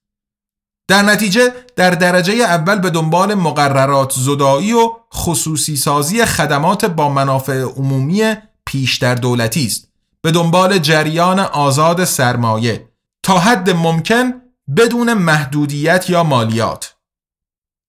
در 0.88 1.02
نتیجه 1.02 1.54
در 1.76 1.92
درجه 1.92 2.34
اول 2.34 2.80
به 2.80 2.90
دنبال 2.90 3.34
مقررات 3.34 4.14
زدایی 4.18 4.74
و 4.74 4.92
خصوصی 5.14 5.76
سازی 5.76 6.26
خدمات 6.26 6.86
با 6.86 7.10
منافع 7.10 7.62
عمومی 7.62 8.36
پیشتر 8.66 9.16
دولتی 9.16 9.66
است 9.66 9.88
به 10.22 10.32
دنبال 10.32 10.78
جریان 10.78 11.40
آزاد 11.40 12.06
سرمایه 12.06 12.88
تا 13.24 13.40
حد 13.40 13.70
ممکن 13.70 14.34
بدون 14.78 15.14
محدودیت 15.14 16.10
یا 16.10 16.24
مالیات 16.24 16.96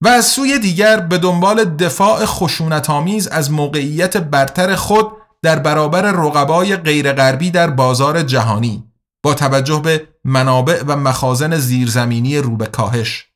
و 0.01 0.09
از 0.09 0.27
سوی 0.27 0.59
دیگر 0.59 1.01
به 1.01 1.19
دنبال 1.19 1.65
دفاع 1.65 2.25
خشونتآمیز 2.25 3.29
از 3.29 3.51
موقعیت 3.51 4.17
برتر 4.17 4.75
خود 4.75 5.13
در 5.45 5.59
برابر 5.59 6.03
رقبای 6.03 6.77
غیرغربی 6.77 7.51
در 7.51 7.71
بازار 7.71 8.23
جهانی 8.23 8.85
با 9.23 9.35
توجه 9.35 9.81
به 9.85 10.09
منابع 10.25 10.83
و 10.87 10.97
مخازن 10.97 11.57
زیرزمینی 11.57 12.39
رو 12.39 12.57
به 12.57 12.67
کاهش 12.67 13.27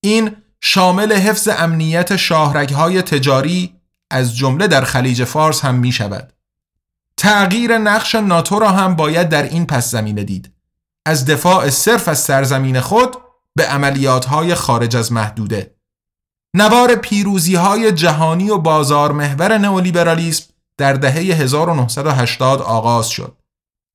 این 0.00 0.36
شامل 0.60 1.12
حفظ 1.12 1.48
امنیت 1.48 2.16
شاهرگهای 2.16 3.02
تجاری 3.02 3.74
از 4.10 4.36
جمله 4.36 4.66
در 4.66 4.84
خلیج 4.84 5.24
فارس 5.24 5.64
هم 5.64 5.74
می 5.74 5.92
شود. 5.92 6.32
تغییر 7.16 7.78
نقش 7.78 8.14
ناتو 8.14 8.58
را 8.58 8.70
هم 8.70 8.96
باید 8.96 9.28
در 9.28 9.42
این 9.42 9.66
پس 9.66 9.90
زمینه 9.90 10.24
دید. 10.24 10.52
از 11.06 11.24
دفاع 11.24 11.70
صرف 11.70 12.08
از 12.08 12.18
سرزمین 12.18 12.80
خود 12.80 13.16
به 13.56 13.66
عملیات 13.66 14.24
های 14.24 14.54
خارج 14.54 14.96
از 14.96 15.12
محدوده. 15.12 15.74
نوار 16.54 16.94
پیروزی 16.94 17.54
های 17.54 17.92
جهانی 17.92 18.50
و 18.50 18.58
بازار 18.58 19.12
محور 19.12 19.58
نئولیبرالیسم 19.58 20.44
در 20.78 20.92
دهه 20.92 21.14
1980 21.14 22.62
آغاز 22.62 23.08
شد. 23.08 23.36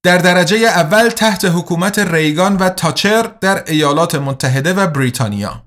در 0.04 0.18
درجه 0.18 0.58
اول 0.58 1.10
تحت 1.10 1.46
حکومت 1.46 2.00
ریگان 2.00 2.58
و 2.58 2.70
تاچر 2.70 3.32
در 3.42 3.64
ایالات 3.68 4.16
متحده 4.16 4.74
و 4.74 4.88
بریتانیا 4.88 5.64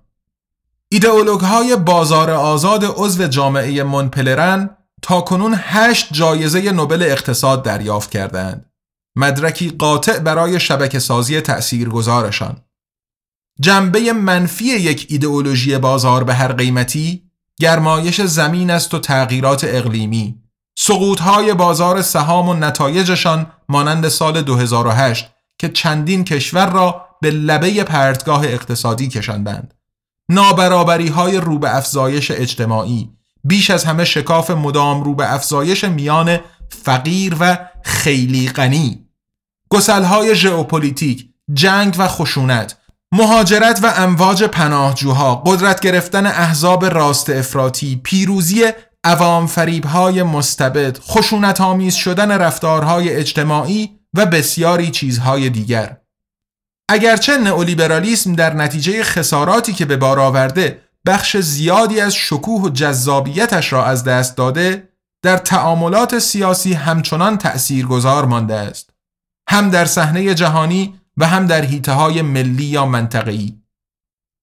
ایدئولوگ 0.89 1.41
های 1.41 1.77
بازار 1.77 2.31
آزاد 2.31 2.85
عضو 2.97 3.27
جامعه 3.27 3.83
منپلرن 3.83 4.77
تا 5.03 5.21
کنون 5.21 5.55
هشت 5.59 6.09
جایزه 6.13 6.73
نوبل 6.73 7.03
اقتصاد 7.03 7.63
دریافت 7.63 8.11
کردند. 8.11 8.71
مدرکی 9.17 9.69
قاطع 9.69 10.19
برای 10.19 10.61
شبکه 10.61 10.99
سازی 10.99 11.41
تأثیرگذارشان. 11.41 12.63
جنبه 13.61 14.13
منفی 14.13 14.65
یک 14.65 15.07
ایدئولوژی 15.11 15.79
بازار 15.79 16.25
به 16.25 16.35
هر 16.35 16.53
قیمتی 16.53 17.23
گرمایش 17.61 18.21
زمین 18.21 18.71
است 18.71 18.95
و 18.95 18.99
تغییرات 18.99 19.65
اقلیمی 19.65 20.46
سقوطهای 20.79 21.55
بازار 21.55 22.03
سهام 22.03 22.49
و 22.49 22.55
نتایجشان 22.55 23.47
مانند 23.69 24.09
سال 24.09 24.43
2008 24.43 25.31
که 25.59 25.69
چندین 25.69 26.25
کشور 26.25 26.71
را 26.71 27.07
به 27.21 27.31
لبه 27.31 27.85
پرتگاه 27.85 28.45
اقتصادی 28.45 29.09
کشاندند. 29.09 29.75
نابرابری 30.29 31.09
های 31.09 31.37
رو 31.37 31.67
افزایش 31.67 32.31
اجتماعی 32.31 33.11
بیش 33.45 33.71
از 33.71 33.85
همه 33.85 34.05
شکاف 34.05 34.51
مدام 34.51 35.03
رو 35.03 35.15
به 35.15 35.35
افزایش 35.35 35.85
میان 35.85 36.39
فقیر 36.85 37.37
و 37.41 37.59
خیلی 37.85 38.49
غنی. 38.49 39.07
گسلهای 39.69 40.35
ژئوپلیتیک 40.35 41.29
جنگ 41.53 41.95
و 41.99 42.09
خشونت 42.09 42.77
مهاجرت 43.13 43.81
و 43.83 43.93
امواج 43.97 44.45
پناهجوها 44.45 45.35
قدرت 45.47 45.81
گرفتن 45.81 46.27
احزاب 46.27 46.85
راست 46.85 47.31
افراطی 47.31 48.01
پیروزی 48.05 48.65
عوام 49.07 49.47
فریبهای 49.47 50.23
مستبد 50.23 50.99
خشونت 50.99 51.61
آمیز 51.61 51.95
شدن 51.95 52.31
رفتارهای 52.31 53.11
اجتماعی 53.11 53.99
و 54.15 54.27
بسیاری 54.27 54.91
چیزهای 54.91 55.51
دیگر. 55.51 55.97
اگرچه 56.91 57.39
نئولیبرالیسم 57.39 58.33
در 58.33 58.55
نتیجه 58.55 59.03
خساراتی 59.03 59.73
که 59.73 59.85
به 59.85 59.97
بار 59.97 60.21
آورده 60.21 60.83
بخش 61.07 61.37
زیادی 61.37 62.01
از 62.01 62.15
شکوه 62.15 62.63
و 62.63 62.69
جذابیتش 62.69 63.73
را 63.73 63.85
از 63.85 64.05
دست 64.05 64.37
داده 64.37 64.89
در 65.23 65.37
تعاملات 65.37 66.19
سیاسی 66.19 66.73
همچنان 66.73 67.39
تأثیرگذار 67.39 68.25
مانده 68.25 68.55
است. 68.55 68.91
هم 69.51 69.71
در 69.71 69.85
صحنه 69.85 70.35
جهانی 70.35 71.01
و 71.17 71.27
هم 71.27 71.47
در 71.47 71.63
حیطه 71.63 71.93
های 71.93 72.23
ملی 72.23 72.65
یا 72.65 72.87
منطقه‌ای. 72.87 73.55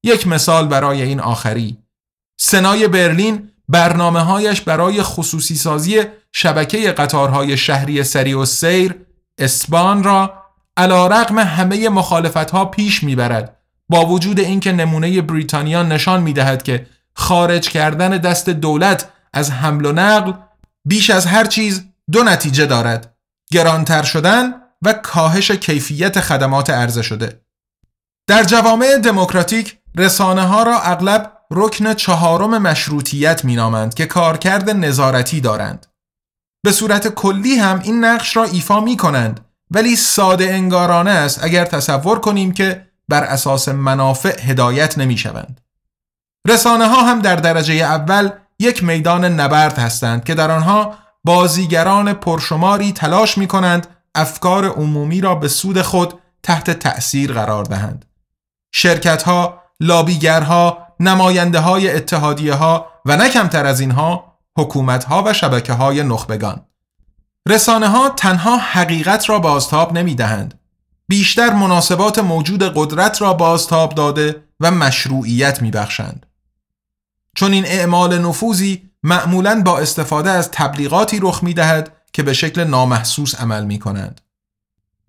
یک 0.03 0.27
مثال 0.27 0.67
برای 0.67 1.01
این 1.01 1.19
آخری. 1.19 1.77
سنای 2.39 2.87
برلین 2.87 3.52
برنامه 3.67 4.19
هایش 4.19 4.61
برای 4.61 5.03
خصوصی 5.03 5.55
سازی 5.55 6.01
شبکه 6.31 6.91
قطارهای 6.91 7.57
شهری 7.57 8.03
سری 8.03 8.33
و 8.33 8.45
سیر 8.45 8.95
اسبان 9.37 10.03
را 10.03 10.33
علا 10.77 11.07
رقم 11.07 11.39
همه 11.39 11.89
مخالفت 11.89 12.51
ها 12.51 12.65
پیش 12.65 13.03
می‌برد. 13.03 13.57
با 13.89 14.05
وجود 14.05 14.39
اینکه 14.39 14.71
نمونه 14.71 15.21
بریتانیا 15.21 15.83
نشان 15.83 16.21
می‌دهد 16.21 16.63
که 16.63 16.87
خارج 17.15 17.69
کردن 17.69 18.09
دست 18.09 18.49
دولت 18.49 19.09
از 19.33 19.51
حمل 19.51 19.85
و 19.85 19.91
نقل 19.91 20.33
بیش 20.85 21.09
از 21.09 21.25
هر 21.25 21.45
چیز 21.45 21.85
دو 22.11 22.23
نتیجه 22.23 22.65
دارد 22.65 23.15
گرانتر 23.51 24.03
شدن 24.03 24.53
و 24.81 24.93
کاهش 24.93 25.51
کیفیت 25.51 26.19
خدمات 26.19 26.69
عرضه 26.69 27.01
شده. 27.01 27.41
در 28.27 28.43
جوامع 28.43 28.97
دموکراتیک 28.97 29.77
رسانه 29.97 30.41
ها 30.41 30.63
را 30.63 30.79
اغلب 30.79 31.32
رکن 31.53 31.93
چهارم 31.93 32.57
مشروطیت 32.57 33.45
مینامند 33.45 33.93
که 33.93 34.05
کارکرد 34.05 34.69
نظارتی 34.69 35.41
دارند 35.41 35.87
به 36.63 36.71
صورت 36.71 37.07
کلی 37.07 37.55
هم 37.55 37.79
این 37.83 38.05
نقش 38.05 38.37
را 38.37 38.43
ایفا 38.43 38.79
می 38.79 38.97
کنند 38.97 39.39
ولی 39.71 39.95
ساده 39.95 40.45
انگارانه 40.53 41.11
است 41.11 41.43
اگر 41.43 41.65
تصور 41.65 42.19
کنیم 42.19 42.51
که 42.51 42.87
بر 43.09 43.23
اساس 43.23 43.69
منافع 43.69 44.41
هدایت 44.41 44.97
نمی 44.97 45.17
شوند. 45.17 45.61
رسانه 46.47 46.87
ها 46.87 47.03
هم 47.03 47.19
در 47.19 47.35
درجه 47.35 47.73
اول 47.73 48.29
یک 48.59 48.83
میدان 48.83 49.25
نبرد 49.25 49.79
هستند 49.79 50.23
که 50.23 50.35
در 50.35 50.51
آنها 50.51 50.95
بازیگران 51.23 52.13
پرشماری 52.13 52.91
تلاش 52.91 53.37
می 53.37 53.47
کنند 53.47 53.87
افکار 54.15 54.65
عمومی 54.65 55.21
را 55.21 55.35
به 55.35 55.47
سود 55.47 55.81
خود 55.81 56.13
تحت 56.43 56.71
تأثیر 56.71 57.33
قرار 57.33 57.63
دهند. 57.63 58.05
شرکت 58.73 59.23
ها، 59.23 59.63
لابیگرها، 59.79 60.87
نماینده 61.03 61.59
های 61.59 61.91
اتحادیه 61.91 62.53
ها 62.53 62.87
و 63.05 63.17
نه 63.17 63.29
کمتر 63.29 63.65
از 63.65 63.79
اینها 63.79 64.37
حکومت 64.57 65.03
ها 65.03 65.23
و 65.25 65.33
شبکه 65.33 65.73
های 65.73 66.03
نخبگان. 66.03 66.65
رسانه 67.49 67.87
ها 67.87 68.09
تنها 68.09 68.57
حقیقت 68.57 69.29
را 69.29 69.39
بازتاب 69.39 69.97
نمی 69.97 70.15
دهند. 70.15 70.59
بیشتر 71.07 71.53
مناسبات 71.53 72.19
موجود 72.19 72.63
قدرت 72.75 73.21
را 73.21 73.33
بازتاب 73.33 73.95
داده 73.95 74.43
و 74.59 74.71
مشروعیت 74.71 75.61
می 75.61 75.71
بخشند. 75.71 76.25
چون 77.35 77.53
این 77.53 77.65
اعمال 77.65 78.17
نفوذی 78.17 78.89
معمولا 79.03 79.61
با 79.61 79.79
استفاده 79.79 80.29
از 80.29 80.51
تبلیغاتی 80.51 81.19
رخ 81.21 81.43
می 81.43 81.53
دهد 81.53 81.97
که 82.13 82.23
به 82.23 82.33
شکل 82.33 82.63
نامحسوس 82.63 83.35
عمل 83.35 83.65
می 83.65 83.79
کنند. 83.79 84.21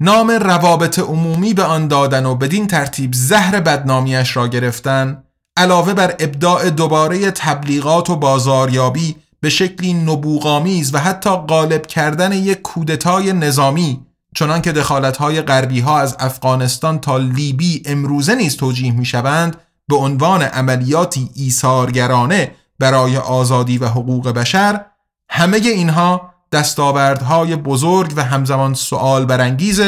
نام 0.00 0.30
روابط 0.30 0.98
عمومی 0.98 1.54
به 1.54 1.62
آن 1.62 1.88
دادن 1.88 2.26
و 2.26 2.34
بدین 2.34 2.66
ترتیب 2.66 3.12
زهر 3.14 3.60
بدنامیش 3.60 4.36
را 4.36 4.48
گرفتن 4.48 5.23
علاوه 5.56 5.94
بر 5.94 6.14
ابداع 6.18 6.70
دوباره 6.70 7.30
تبلیغات 7.30 8.10
و 8.10 8.16
بازاریابی 8.16 9.16
به 9.40 9.50
شکلی 9.50 9.94
نبوغامیز 9.94 10.94
و 10.94 10.98
حتی 10.98 11.30
غالب 11.30 11.86
کردن 11.86 12.32
یک 12.32 12.62
کودتای 12.62 13.32
نظامی 13.32 14.06
چنان 14.34 14.62
که 14.62 14.72
دخالتهای 14.72 15.42
غربی 15.42 15.80
ها 15.80 16.00
از 16.00 16.16
افغانستان 16.18 16.98
تا 16.98 17.18
لیبی 17.18 17.82
امروزه 17.86 18.34
نیز 18.34 18.56
توجیه 18.56 18.92
می 18.92 19.04
شوند 19.04 19.56
به 19.88 19.96
عنوان 19.96 20.42
عملیاتی 20.42 21.30
ایثارگرانه 21.34 22.54
برای 22.78 23.16
آزادی 23.16 23.78
و 23.78 23.86
حقوق 23.86 24.28
بشر 24.28 24.84
همه 25.28 25.56
اینها 25.56 26.34
دستاوردهای 26.52 27.56
بزرگ 27.56 28.12
و 28.16 28.24
همزمان 28.24 28.74
سوال 28.74 29.24
برانگیز 29.24 29.80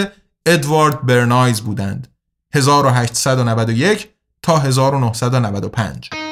ادوارد 0.47 1.07
برنایز 1.07 1.61
بودند. 1.61 2.09
1891 2.55 4.09
تا 4.47 4.59
1995 4.59 6.26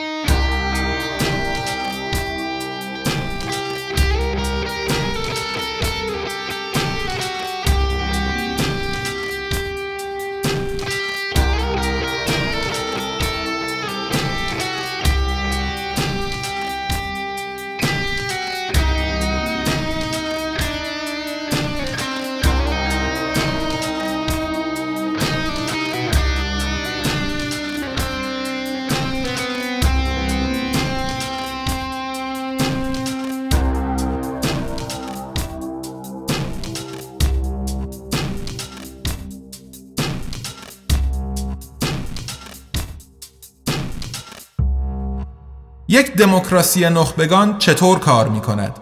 یک 45.94 46.16
دموکراسی 46.16 46.88
نخبگان 46.88 47.58
چطور 47.58 47.98
کار 47.98 48.28
می 48.28 48.40
کند؟ 48.40 48.78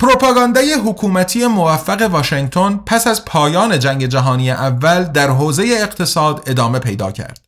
پروپاگاندای 0.00 0.72
حکومتی 0.72 1.46
موفق 1.46 2.02
واشنگتن 2.02 2.80
پس 2.86 3.06
از 3.06 3.24
پایان 3.24 3.78
جنگ 3.78 4.06
جهانی 4.06 4.50
اول 4.50 5.04
در 5.04 5.30
حوزه 5.30 5.64
اقتصاد 5.80 6.42
ادامه 6.46 6.78
پیدا 6.78 7.12
کرد. 7.12 7.40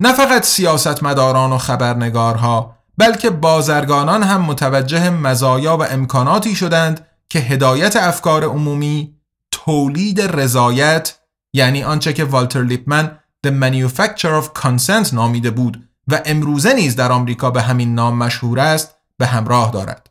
نه 0.00 0.12
فقط 0.12 0.44
سیاستمداران 0.44 1.52
و 1.52 1.58
خبرنگارها 1.58 2.76
بلکه 2.98 3.30
بازرگانان 3.30 4.22
هم 4.22 4.40
متوجه 4.42 5.10
مزایا 5.10 5.76
و 5.76 5.82
امکاناتی 5.82 6.54
شدند 6.54 7.06
که 7.28 7.38
هدایت 7.38 7.96
افکار 7.96 8.44
عمومی 8.44 9.14
تولید 9.50 10.20
رضایت 10.20 11.18
یعنی 11.52 11.84
آنچه 11.84 12.12
که 12.12 12.24
والتر 12.24 12.62
لیپمن 12.62 13.18
The 13.46 13.50
Manufacture 13.50 14.42
of 14.42 14.62
Consent 14.62 15.14
نامیده 15.14 15.50
بود 15.50 15.85
و 16.08 16.20
امروزه 16.24 16.74
نیز 16.74 16.96
در 16.96 17.12
آمریکا 17.12 17.50
به 17.50 17.62
همین 17.62 17.94
نام 17.94 18.18
مشهور 18.18 18.60
است 18.60 18.94
به 19.18 19.26
همراه 19.26 19.70
دارد. 19.70 20.10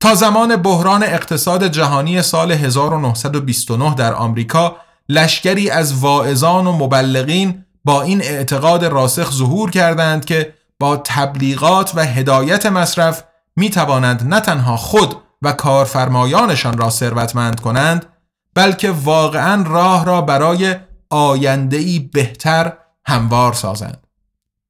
تا 0.00 0.14
زمان 0.14 0.56
بحران 0.56 1.02
اقتصاد 1.02 1.66
جهانی 1.68 2.22
سال 2.22 2.52
1929 2.52 3.94
در 3.94 4.14
آمریکا 4.14 4.76
لشکری 5.08 5.70
از 5.70 5.94
واعظان 5.94 6.66
و 6.66 6.72
مبلغین 6.72 7.64
با 7.84 8.02
این 8.02 8.22
اعتقاد 8.22 8.84
راسخ 8.84 9.32
ظهور 9.32 9.70
کردند 9.70 10.24
که 10.24 10.54
با 10.80 10.96
تبلیغات 10.96 11.92
و 11.94 12.04
هدایت 12.04 12.66
مصرف 12.66 13.24
می 13.56 13.70
توانند 13.70 14.34
نه 14.34 14.40
تنها 14.40 14.76
خود 14.76 15.16
و 15.42 15.52
کارفرمایانشان 15.52 16.78
را 16.78 16.90
ثروتمند 16.90 17.60
کنند 17.60 18.06
بلکه 18.54 18.90
واقعا 18.90 19.64
راه 19.66 20.04
را 20.04 20.20
برای 20.20 20.76
آینده‌ای 21.10 21.98
بهتر 21.98 22.72
هموار 23.06 23.52
سازند. 23.52 24.07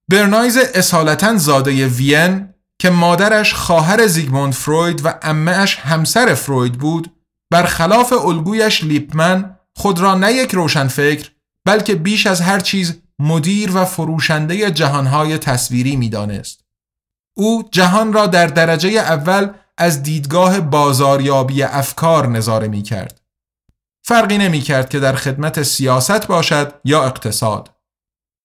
برنایز 0.08 0.56
اصالتا 0.74 1.36
زاده 1.36 1.86
وین 1.86 2.54
که 2.78 2.90
مادرش 2.90 3.54
خواهر 3.54 4.06
زیگموند 4.06 4.52
فروید 4.52 5.06
و 5.06 5.14
امهش 5.22 5.76
همسر 5.76 6.34
فروید 6.34 6.72
بود 6.72 7.12
برخلاف 7.52 8.12
الگویش 8.12 8.84
لیپمن 8.84 9.56
خود 9.76 9.98
را 9.98 10.14
نه 10.14 10.32
یک 10.32 10.54
روشنفکر 10.54 11.30
بلکه 11.66 11.94
بیش 11.94 12.26
از 12.26 12.40
هر 12.40 12.60
چیز 12.60 13.02
مدیر 13.18 13.76
و 13.76 13.84
فروشنده 13.84 14.70
جهانهای 14.70 15.38
تصویری 15.38 15.96
می‌دانست. 15.96 16.64
او 17.36 17.68
جهان 17.72 18.12
را 18.12 18.26
در 18.26 18.46
درجه 18.46 18.90
اول 18.90 19.50
از 19.78 20.02
دیدگاه 20.02 20.60
بازاریابی 20.60 21.62
افکار 21.62 22.26
نظاره 22.26 22.68
می 22.68 22.82
کرد. 22.82 23.20
فرقی 24.06 24.38
نمی 24.38 24.60
کرد 24.60 24.88
که 24.88 25.00
در 25.00 25.14
خدمت 25.14 25.62
سیاست 25.62 26.26
باشد 26.26 26.72
یا 26.84 27.04
اقتصاد. 27.04 27.77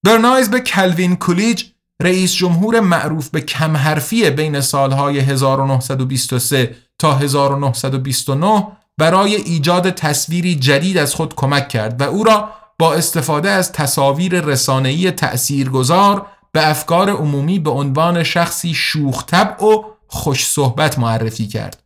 برنایز 0.03 0.49
به 0.49 0.59
کلوین 0.59 1.15
کولیج 1.15 1.63
رئیس 2.01 2.33
جمهور 2.33 2.79
معروف 2.79 3.29
به 3.29 3.41
کمحرفی 3.41 4.29
بین 4.29 4.61
سالهای 4.61 5.19
1923 5.19 6.75
تا 6.99 7.15
1929 7.15 8.67
برای 8.97 9.35
ایجاد 9.35 9.89
تصویری 9.89 10.55
جدید 10.55 10.97
از 10.97 11.15
خود 11.15 11.35
کمک 11.35 11.67
کرد 11.67 12.01
و 12.01 12.03
او 12.03 12.23
را 12.23 12.49
با 12.79 12.93
استفاده 12.93 13.49
از 13.49 13.71
تصاویر 13.71 14.41
رسانه‌ای 14.41 15.11
تأثیرگذار 15.11 16.25
به 16.51 16.69
افکار 16.69 17.09
عمومی 17.09 17.59
به 17.59 17.69
عنوان 17.69 18.23
شخصی 18.23 18.73
شوخ 18.73 19.23
و 19.33 19.83
خوش 20.07 20.47
صحبت 20.47 20.99
معرفی 20.99 21.47
کرد. 21.47 21.82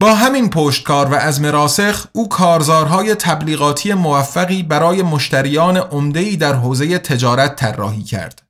با 0.00 0.14
همین 0.14 0.50
پشتکار 0.50 1.06
و 1.06 1.14
از 1.14 1.40
مراسخ 1.40 2.06
او 2.12 2.28
کارزارهای 2.28 3.14
تبلیغاتی 3.14 3.94
موفقی 3.94 4.62
برای 4.62 5.02
مشتریان 5.02 5.76
عمده‌ای 5.76 6.36
در 6.36 6.54
حوزه 6.54 6.98
تجارت 6.98 7.56
طراحی 7.56 8.02
کرد. 8.02 8.42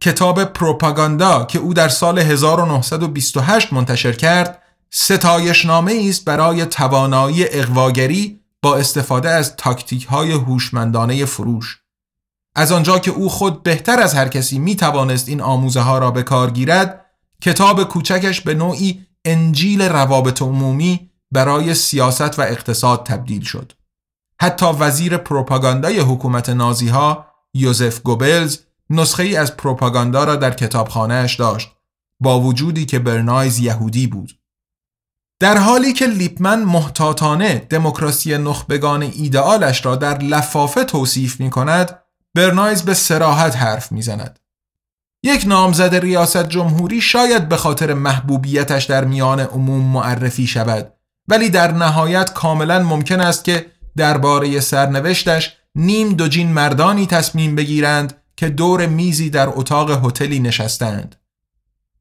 کتاب 0.00 0.44
پروپاگاندا 0.44 1.44
که 1.44 1.58
او 1.58 1.74
در 1.74 1.88
سال 1.88 2.18
1928 2.18 3.72
منتشر 3.72 4.12
کرد 4.12 4.62
ستایشنامه 4.90 6.06
است 6.08 6.24
برای 6.24 6.66
توانایی 6.66 7.44
اقواگری 7.50 8.40
با 8.62 8.76
استفاده 8.76 9.30
از 9.30 9.56
تاکتیک 9.56 10.06
های 10.06 10.32
هوشمندانه 10.32 11.24
فروش 11.24 11.78
از 12.54 12.72
آنجا 12.72 12.98
که 12.98 13.10
او 13.10 13.28
خود 13.28 13.62
بهتر 13.62 14.00
از 14.00 14.14
هر 14.14 14.28
کسی 14.28 14.58
می 14.58 14.76
توانست 14.76 15.28
این 15.28 15.40
آموزه 15.40 15.80
ها 15.80 15.98
را 15.98 16.10
به 16.10 16.22
کار 16.22 16.50
گیرد 16.50 17.06
کتاب 17.42 17.84
کوچکش 17.84 18.40
به 18.40 18.54
نوعی 18.54 19.06
انجیل 19.24 19.82
روابط 19.82 20.42
عمومی 20.42 21.10
برای 21.32 21.74
سیاست 21.74 22.38
و 22.38 22.42
اقتصاد 22.42 23.06
تبدیل 23.06 23.42
شد 23.42 23.72
حتی 24.40 24.66
وزیر 24.66 25.16
پروپاگاندای 25.16 26.00
حکومت 26.00 26.48
نازی 26.48 26.88
ها 26.88 27.26
یوزف 27.54 28.00
گوبلز 28.00 28.58
نسخه 28.90 29.22
ای 29.22 29.36
از 29.36 29.56
پروپاگاندا 29.56 30.24
را 30.24 30.36
در 30.36 30.50
کتابخانهاش 30.50 31.36
داشت 31.36 31.72
با 32.20 32.40
وجودی 32.40 32.86
که 32.86 32.98
برنایز 32.98 33.58
یهودی 33.58 34.06
بود 34.06 34.40
در 35.40 35.58
حالی 35.58 35.92
که 35.92 36.06
لیپمن 36.06 36.62
محتاطانه 36.62 37.66
دموکراسی 37.70 38.38
نخبگان 38.38 39.02
ایدئالش 39.02 39.86
را 39.86 39.96
در 39.96 40.18
لفافه 40.18 40.84
توصیف 40.84 41.40
می 41.40 41.50
کند 41.50 41.98
برنایز 42.34 42.82
به 42.82 42.94
سراحت 42.94 43.56
حرف 43.56 43.92
می 43.92 44.02
زند. 44.02 44.39
یک 45.22 45.44
نامزد 45.46 45.94
ریاست 45.94 46.48
جمهوری 46.48 47.00
شاید 47.00 47.48
به 47.48 47.56
خاطر 47.56 47.94
محبوبیتش 47.94 48.84
در 48.84 49.04
میان 49.04 49.40
عموم 49.40 49.84
معرفی 49.84 50.46
شود 50.46 50.92
ولی 51.28 51.50
در 51.50 51.72
نهایت 51.72 52.32
کاملا 52.32 52.82
ممکن 52.82 53.20
است 53.20 53.44
که 53.44 53.66
درباره 53.96 54.60
سرنوشتش 54.60 55.56
نیم 55.74 56.12
دوجین 56.12 56.52
مردانی 56.52 57.06
تصمیم 57.06 57.54
بگیرند 57.54 58.22
که 58.36 58.48
دور 58.48 58.86
میزی 58.86 59.30
در 59.30 59.48
اتاق 59.48 60.06
هتلی 60.06 60.40
نشستند. 60.40 61.16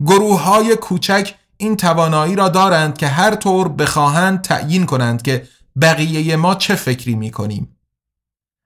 گروه 0.05 0.41
های 0.41 0.75
کوچک 0.75 1.36
این 1.58 1.77
توانایی 1.77 2.36
را 2.36 2.49
دارند 2.49 2.97
که 2.97 3.08
هر 3.08 3.36
طور 3.36 3.67
بخواهند 3.67 4.41
تعیین 4.41 4.86
کنند 4.86 5.21
که 5.21 5.47
بقیه 5.82 6.36
ما 6.36 6.55
چه 6.55 6.75
فکری 6.75 7.15
می 7.15 7.32
کنیم. 7.32 7.77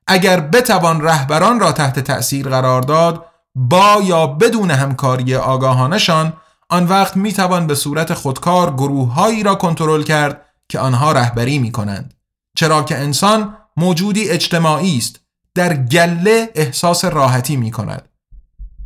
اگر 0.07 0.39
بتوان 0.39 1.01
رهبران 1.01 1.59
را 1.59 1.71
تحت 1.71 1.99
تأثیر 1.99 2.49
قرار 2.49 2.81
داد 2.81 3.25
با 3.55 4.01
یا 4.03 4.27
بدون 4.27 4.71
همکاری 4.71 5.35
آگاهانشان 5.35 6.33
آن 6.69 6.85
وقت 6.87 7.17
می 7.17 7.33
توان 7.33 7.67
به 7.67 7.75
صورت 7.75 8.13
خودکار 8.13 8.73
گروههایی 8.73 9.43
را 9.43 9.55
کنترل 9.55 10.03
کرد 10.03 10.45
که 10.69 10.79
آنها 10.79 11.11
رهبری 11.11 11.59
می 11.59 11.71
کنند. 11.71 12.13
چرا 12.55 12.83
که 12.83 12.97
انسان 12.97 13.57
موجودی 13.77 14.29
اجتماعی 14.29 14.97
است 14.97 15.19
در 15.55 15.73
گله 15.73 16.49
احساس 16.55 17.05
راحتی 17.05 17.55
می 17.55 17.71
کند. 17.71 18.09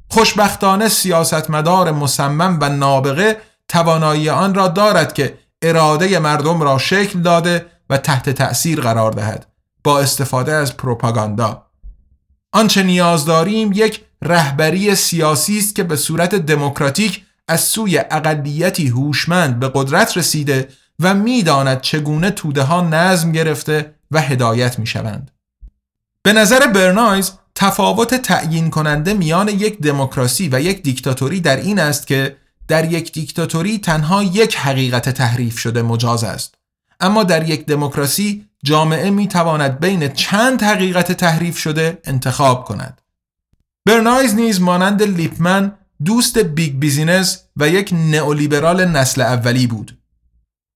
خوشبختانه 0.10 0.90
سیاستمدار 0.90 1.92
مصمم 1.92 2.58
و 2.62 2.70
نابغه 2.70 3.38
توانایی 3.68 4.30
آن 4.30 4.54
را 4.54 4.68
دارد 4.68 5.14
که 5.14 5.38
اراده 5.62 6.20
مردم 6.20 6.62
را 6.62 6.78
شکل 6.78 7.22
داده 7.22 7.66
و 7.90 7.98
تحت 7.98 8.30
تأثیر 8.30 8.82
قرار 8.82 9.12
دهد 9.12 9.46
با 9.84 10.00
استفاده 10.00 10.54
از 10.54 10.78
پروپاگاندا 10.78 11.64
آنچه 12.54 12.84
نیاز 12.84 13.26
داریم 13.26 13.72
یک 13.74 14.04
رهبری 14.22 14.96
سیاسی 14.96 15.58
است 15.58 15.76
که 15.76 15.84
به 15.84 15.96
صورت 15.96 16.36
دموکراتیک 16.36 17.26
از 17.48 17.62
سوی 17.62 17.98
اقلیتی 17.98 18.88
هوشمند 18.88 19.60
به 19.60 19.72
قدرت 19.76 20.18
رسیده 20.18 20.70
و 21.00 21.14
می‌داند 21.14 21.82
چگونه 21.82 22.32
توده 22.32 22.62
ها 22.62 22.82
نظم 22.82 23.32
گرفته 23.32 23.94
و 24.12 24.22
هدایت 24.22 24.80
می 24.80 24.88
شوند. 24.88 25.32
به 26.24 26.34
نظر 26.34 26.68
برنایز 26.68 27.32
تفاوت 27.56 28.16
تعیین 28.16 28.70
کننده 28.70 29.14
میان 29.14 29.48
یک 29.48 29.80
دموکراسی 29.80 30.50
و 30.52 30.62
یک 30.62 30.84
دیکتاتوری 30.84 31.42
در 31.42 31.58
این 31.58 31.80
است 31.80 32.08
که 32.08 32.38
در 32.68 32.92
یک 32.92 33.12
دیکتاتوری 33.12 33.80
تنها 33.80 34.24
یک 34.24 34.56
حقیقت 34.58 35.10
تحریف 35.10 35.58
شده 35.58 35.82
مجاز 35.82 36.24
است 36.24 36.56
اما 37.00 37.24
در 37.24 37.50
یک 37.50 37.66
دموکراسی 37.66 38.46
جامعه 38.64 39.10
می 39.10 39.28
تواند 39.28 39.80
بین 39.80 40.08
چند 40.08 40.64
حقیقت 40.64 41.12
تحریف 41.12 41.58
شده 41.58 41.98
انتخاب 42.04 42.66
کند 42.66 43.02
برنایز 43.88 44.36
نیز 44.36 44.62
مانند 44.62 45.04
لیپمن 45.04 45.78
دوست 46.06 46.38
Big 46.38 46.80
Business 46.80 47.44
و 47.56 47.70
یک 47.70 47.94
نئولیبرال 47.94 48.86
نسل 48.86 49.22
اولی 49.22 49.68
بود. 49.68 49.98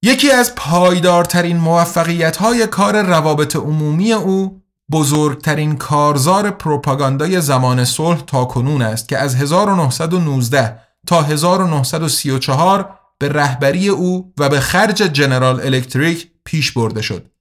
یکی 0.04 0.32
از 0.32 0.56
پایدارترین 0.56 1.58
موفقیت 1.58 2.38
های 2.38 2.68
کار 2.68 3.02
روابط 3.02 3.56
عمومی 3.56 4.14
او 4.14 4.62
بزرگترین 4.92 5.76
کارزار 5.76 6.52
پروپاگاندای 6.52 7.42
زمان 7.42 7.86
صلح 7.86 8.22
تا 8.22 8.46
کنون 8.46 8.82
است 8.82 9.10
که 9.10 9.18
از 9.18 9.36
1919 9.36 10.80
تا 11.08 11.22
1934 11.22 13.00
به 13.20 13.30
رهبری 13.30 13.90
او 13.90 14.34
و 14.40 14.50
به 14.50 14.60
خرج 14.60 14.98
جنرال 14.98 15.62
الکتریک 15.62 16.32
پیش 16.46 16.72
برده 16.72 17.02
شد. 17.02 17.32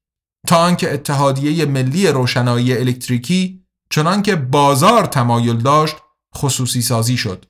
تا 0.46 0.56
آنکه 0.56 0.94
اتحادیه 0.94 1.66
ملی 1.66 2.06
روشنایی 2.06 2.78
الکتریکی 2.78 3.59
چنانکه 3.90 4.36
بازار 4.36 5.06
تمایل 5.06 5.56
داشت 5.56 5.96
خصوصی 6.36 6.82
سازی 6.82 7.16
شد 7.16 7.46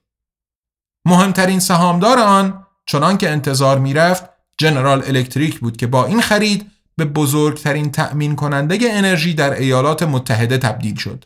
مهمترین 1.05 1.61
سهامدار 1.61 2.19
آن 2.19 2.67
چنانکه 2.87 3.31
انتظار 3.31 3.79
می‌رفت 3.79 4.25
جنرال 4.59 5.03
الکتریک 5.07 5.61
بود 5.61 5.77
که 5.77 5.87
با 5.87 6.07
این 6.07 6.21
خرید 6.21 6.71
به 6.97 7.05
بزرگترین 7.05 7.91
تأمین 7.91 8.37
کننده 8.37 8.79
انرژی 8.83 9.35
در 9.35 9.53
ایالات 9.53 10.03
متحده 10.03 10.59
تبدیل 10.59 10.97
شد 10.97 11.25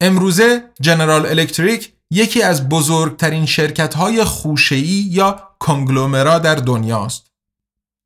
امروزه 0.00 0.70
جنرال 0.80 1.26
الکتریک 1.26 1.92
یکی 2.10 2.42
از 2.42 2.68
بزرگترین 2.68 3.46
شرکت 3.46 3.94
های 3.94 4.24
خوشه‌ای 4.24 5.06
یا 5.10 5.48
کنگلومرا 5.58 6.38
در 6.38 6.54
دنیاست. 6.54 7.30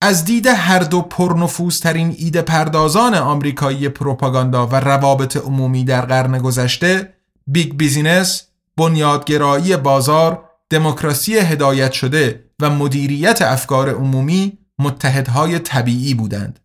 از 0.03 0.25
دید 0.25 0.47
هر 0.47 0.79
دو 0.79 1.03
پرنفوذترین 1.03 2.15
ایده 2.19 2.43
پردازان 2.43 3.15
آمریکایی 3.15 3.89
پروپاگاندا 3.89 4.67
و 4.67 4.75
روابط 4.75 5.37
عمومی 5.37 5.85
در 5.85 6.01
قرن 6.01 6.39
گذشته، 6.39 7.15
Big 7.47 7.77
Business، 7.77 8.47
بنیادگرایی 8.77 9.77
بازار، 9.77 10.45
دموکراسی 10.71 11.39
هدایت 11.39 11.93
شده 11.93 12.45
و 12.61 12.71
مدیریت 12.71 13.43
افکار 13.43 13.91
عمومی 13.91 14.59
متحدهای 14.79 15.59
طبیعی 15.59 16.15
بودند. 16.15 16.61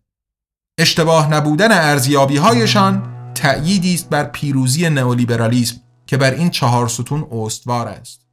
اشتباه 0.78 1.32
نبودن 1.32 1.72
ارزیابی 1.72 2.36
هایشان 2.36 3.02
تأییدی 3.34 3.94
است 3.94 4.08
بر 4.08 4.24
پیروزی 4.24 4.88
نئولیبرالیسم 4.88 5.76
که 6.06 6.16
بر 6.16 6.30
این 6.30 6.50
چهار 6.50 6.88
ستون 6.88 7.26
استوار 7.32 7.88
است 7.88 8.26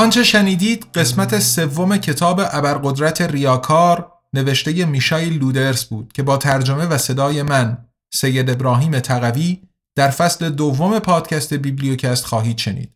آنچه 0.00 0.24
شنیدید 0.24 0.86
قسمت 0.94 1.38
سوم 1.38 1.96
کتاب 1.96 2.40
ابرقدرت 2.52 3.20
ریاکار 3.20 4.12
نوشته 4.32 4.84
میشایل 4.84 5.38
لودرس 5.38 5.84
بود 5.84 6.12
که 6.12 6.22
با 6.22 6.36
ترجمه 6.36 6.86
و 6.86 6.98
صدای 6.98 7.42
من 7.42 7.86
سید 8.12 8.50
ابراهیم 8.50 9.00
تقوی 9.00 9.62
در 9.96 10.10
فصل 10.10 10.50
دوم 10.50 10.98
پادکست 10.98 11.54
بیبلیوکست 11.54 12.24
خواهید 12.24 12.58
شنید. 12.58 12.94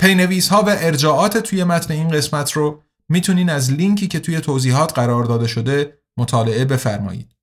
پی‌نویس 0.00 0.48
ها 0.48 0.62
و 0.62 0.68
ارجاعات 0.68 1.38
توی 1.38 1.64
متن 1.64 1.94
این 1.94 2.08
قسمت 2.08 2.52
رو 2.52 2.82
می‌تونین 3.08 3.50
از 3.50 3.72
لینکی 3.72 4.08
که 4.08 4.20
توی 4.20 4.40
توضیحات 4.40 4.92
قرار 4.92 5.24
داده 5.24 5.46
شده 5.46 5.98
مطالعه 6.18 6.64
بفرمایید. 6.64 7.36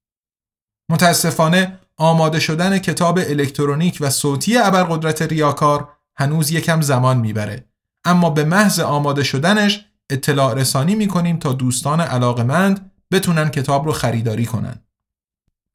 متاسفانه 0.92 1.80
آماده 1.98 2.40
شدن 2.40 2.78
کتاب 2.78 3.18
الکترونیک 3.18 3.98
و 4.02 4.10
صوتی 4.10 4.58
ابرقدرت 4.58 5.22
ریاکار 5.22 5.90
هنوز 6.18 6.52
یکم 6.52 6.82
زمان 6.82 7.18
می‌بره 7.18 7.75
اما 8.06 8.30
به 8.30 8.44
محض 8.44 8.80
آماده 8.80 9.24
شدنش 9.24 9.86
اطلاع 10.10 10.54
رسانی 10.54 10.96
می‌کنیم 10.96 11.38
تا 11.38 11.54
دوستان 11.54 12.02
علاقمند 12.02 12.92
بتونن 13.12 13.50
کتاب 13.50 13.86
رو 13.86 13.92
خریداری 13.92 14.46
کنن. 14.46 14.76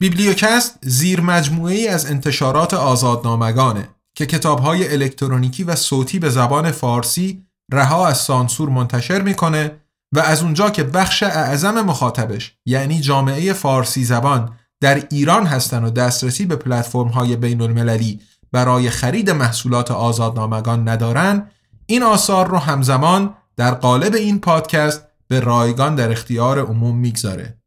بیبلیوکست 0.00 0.78
زیر 0.82 1.20
مجموعه 1.20 1.74
ای 1.74 1.88
از 1.88 2.06
انتشارات 2.06 2.74
آزادنامگانه 2.74 3.88
که 4.14 4.26
کتابهای 4.26 4.92
الکترونیکی 4.92 5.64
و 5.64 5.74
صوتی 5.76 6.18
به 6.18 6.30
زبان 6.30 6.70
فارسی 6.70 7.46
رها 7.72 8.08
از 8.08 8.18
سانسور 8.18 8.68
منتشر 8.68 9.22
می‌کنه 9.22 9.80
و 10.14 10.20
از 10.20 10.42
اونجا 10.42 10.70
که 10.70 10.84
بخش 10.84 11.22
اعظم 11.22 11.80
مخاطبش 11.80 12.54
یعنی 12.66 13.00
جامعه 13.00 13.52
فارسی 13.52 14.04
زبان 14.04 14.52
در 14.80 15.06
ایران 15.10 15.46
هستن 15.46 15.84
و 15.84 15.90
دسترسی 15.90 16.46
به 16.46 16.56
پلتفرم 16.56 17.08
های 17.08 17.36
بین 17.36 17.60
المللی 17.60 18.20
برای 18.52 18.90
خرید 18.90 19.30
محصولات 19.30 19.90
آزادنامگان 19.90 20.88
ندارن 20.88 21.50
این 21.90 22.02
آثار 22.02 22.48
رو 22.48 22.58
همزمان 22.58 23.34
در 23.56 23.74
قالب 23.74 24.14
این 24.14 24.40
پادکست 24.40 25.06
به 25.28 25.40
رایگان 25.40 25.94
در 25.94 26.10
اختیار 26.10 26.58
عموم 26.58 26.96
می‌گذاره. 26.96 27.58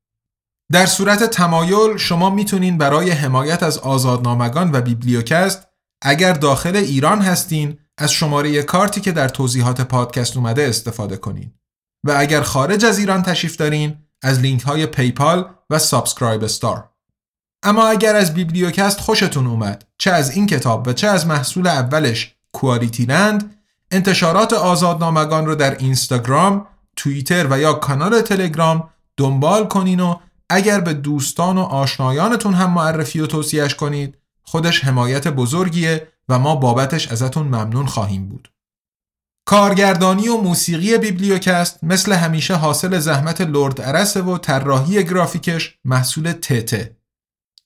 در 0.71 0.85
صورت 0.85 1.23
تمایل 1.23 1.97
شما 1.97 2.29
می‌تونین 2.29 2.77
برای 2.77 3.11
حمایت 3.11 3.63
از 3.63 3.77
آزادنامگان 3.77 4.71
و 4.73 4.81
بیبلیوکست 4.81 5.67
اگر 6.01 6.33
داخل 6.33 6.75
ایران 6.75 7.21
هستین 7.21 7.77
از 7.97 8.11
شماره 8.11 8.63
کارتی 8.63 9.01
که 9.01 9.11
در 9.11 9.29
توضیحات 9.29 9.81
پادکست 9.81 10.37
اومده 10.37 10.67
استفاده 10.67 11.17
کنین 11.17 11.53
و 12.05 12.13
اگر 12.17 12.41
خارج 12.41 12.85
از 12.85 12.99
ایران 12.99 13.21
تشریف 13.21 13.55
دارین 13.55 13.97
از 14.21 14.39
لینک 14.39 14.61
های 14.61 14.85
PayPal 14.85 15.49
و 15.69 15.79
SubscribeStar 15.79 16.89
اما 17.63 17.87
اگر 17.87 18.15
از 18.15 18.33
بیبلیوکست 18.33 18.99
خوشتون 18.99 19.47
اومد 19.47 19.85
چه 19.97 20.11
از 20.11 20.31
این 20.31 20.47
کتاب 20.47 20.87
و 20.87 20.93
چه 20.93 21.07
از 21.07 21.27
محصول 21.27 21.67
اولش 21.67 22.35
کوالیتی 22.51 23.05
لند 23.05 23.62
انتشارات 23.93 24.53
آزادنامگان 24.53 25.45
رو 25.45 25.55
در 25.55 25.77
اینستاگرام، 25.77 26.67
توییتر 26.95 27.47
و 27.49 27.59
یا 27.59 27.73
کانال 27.73 28.21
تلگرام 28.21 28.89
دنبال 29.17 29.67
کنین 29.67 29.99
و 29.99 30.15
اگر 30.49 30.79
به 30.79 30.93
دوستان 30.93 31.57
و 31.57 31.61
آشنایانتون 31.61 32.53
هم 32.53 32.71
معرفی 32.71 33.19
و 33.19 33.27
توصیهش 33.27 33.75
کنید 33.75 34.17
خودش 34.43 34.85
حمایت 34.85 35.27
بزرگیه 35.27 36.07
و 36.29 36.39
ما 36.39 36.55
بابتش 36.55 37.07
ازتون 37.07 37.47
ممنون 37.47 37.85
خواهیم 37.85 38.29
بود. 38.29 38.51
کارگردانی 39.45 40.27
و 40.27 40.37
موسیقی 40.37 40.97
بیبلیوکست 40.97 41.83
مثل 41.83 42.13
همیشه 42.13 42.55
حاصل 42.55 42.99
زحمت 42.99 43.41
لرد 43.41 43.81
ارسه 43.81 44.21
و 44.21 44.37
طراحی 44.37 45.03
گرافیکش 45.03 45.77
محصول 45.85 46.31
تته. 46.31 46.97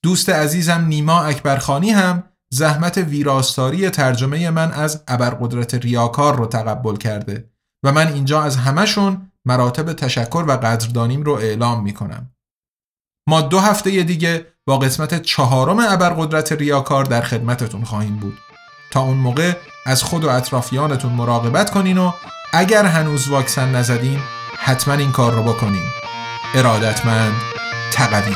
دوست 0.02 0.28
عزیزم 0.28 0.84
نیما 0.88 1.22
اکبرخانی 1.22 1.90
هم 1.90 2.24
زحمت 2.52 2.98
ویراستاری 2.98 3.90
ترجمه 3.90 4.50
من 4.50 4.72
از 4.72 5.04
ابرقدرت 5.08 5.74
ریاکار 5.74 6.36
رو 6.36 6.46
تقبل 6.46 6.96
کرده 6.96 7.50
و 7.84 7.92
من 7.92 8.12
اینجا 8.12 8.42
از 8.42 8.56
همهشون 8.56 9.32
مراتب 9.46 9.92
تشکر 9.92 10.44
و 10.48 10.52
قدردانیم 10.52 11.22
رو 11.22 11.32
اعلام 11.32 11.82
می 11.82 11.94
کنم. 11.94 12.30
ما 13.28 13.40
دو 13.40 13.58
هفته 13.58 14.02
دیگه 14.02 14.46
با 14.66 14.78
قسمت 14.78 15.22
چهارم 15.22 15.78
ابرقدرت 15.78 16.52
ریاکار 16.52 17.04
در 17.04 17.22
خدمتتون 17.22 17.84
خواهیم 17.84 18.16
بود. 18.16 18.38
تا 18.90 19.00
اون 19.00 19.16
موقع 19.16 19.52
از 19.86 20.02
خود 20.02 20.24
و 20.24 20.28
اطرافیانتون 20.28 21.12
مراقبت 21.12 21.70
کنین 21.70 21.98
و 21.98 22.12
اگر 22.52 22.84
هنوز 22.84 23.28
واکسن 23.28 23.76
نزدین 23.76 24.20
حتما 24.56 24.94
این 24.94 25.12
کار 25.12 25.32
رو 25.32 25.42
بکنین. 25.42 25.84
ارادتمند 26.54 27.34
تقوی 27.92 28.34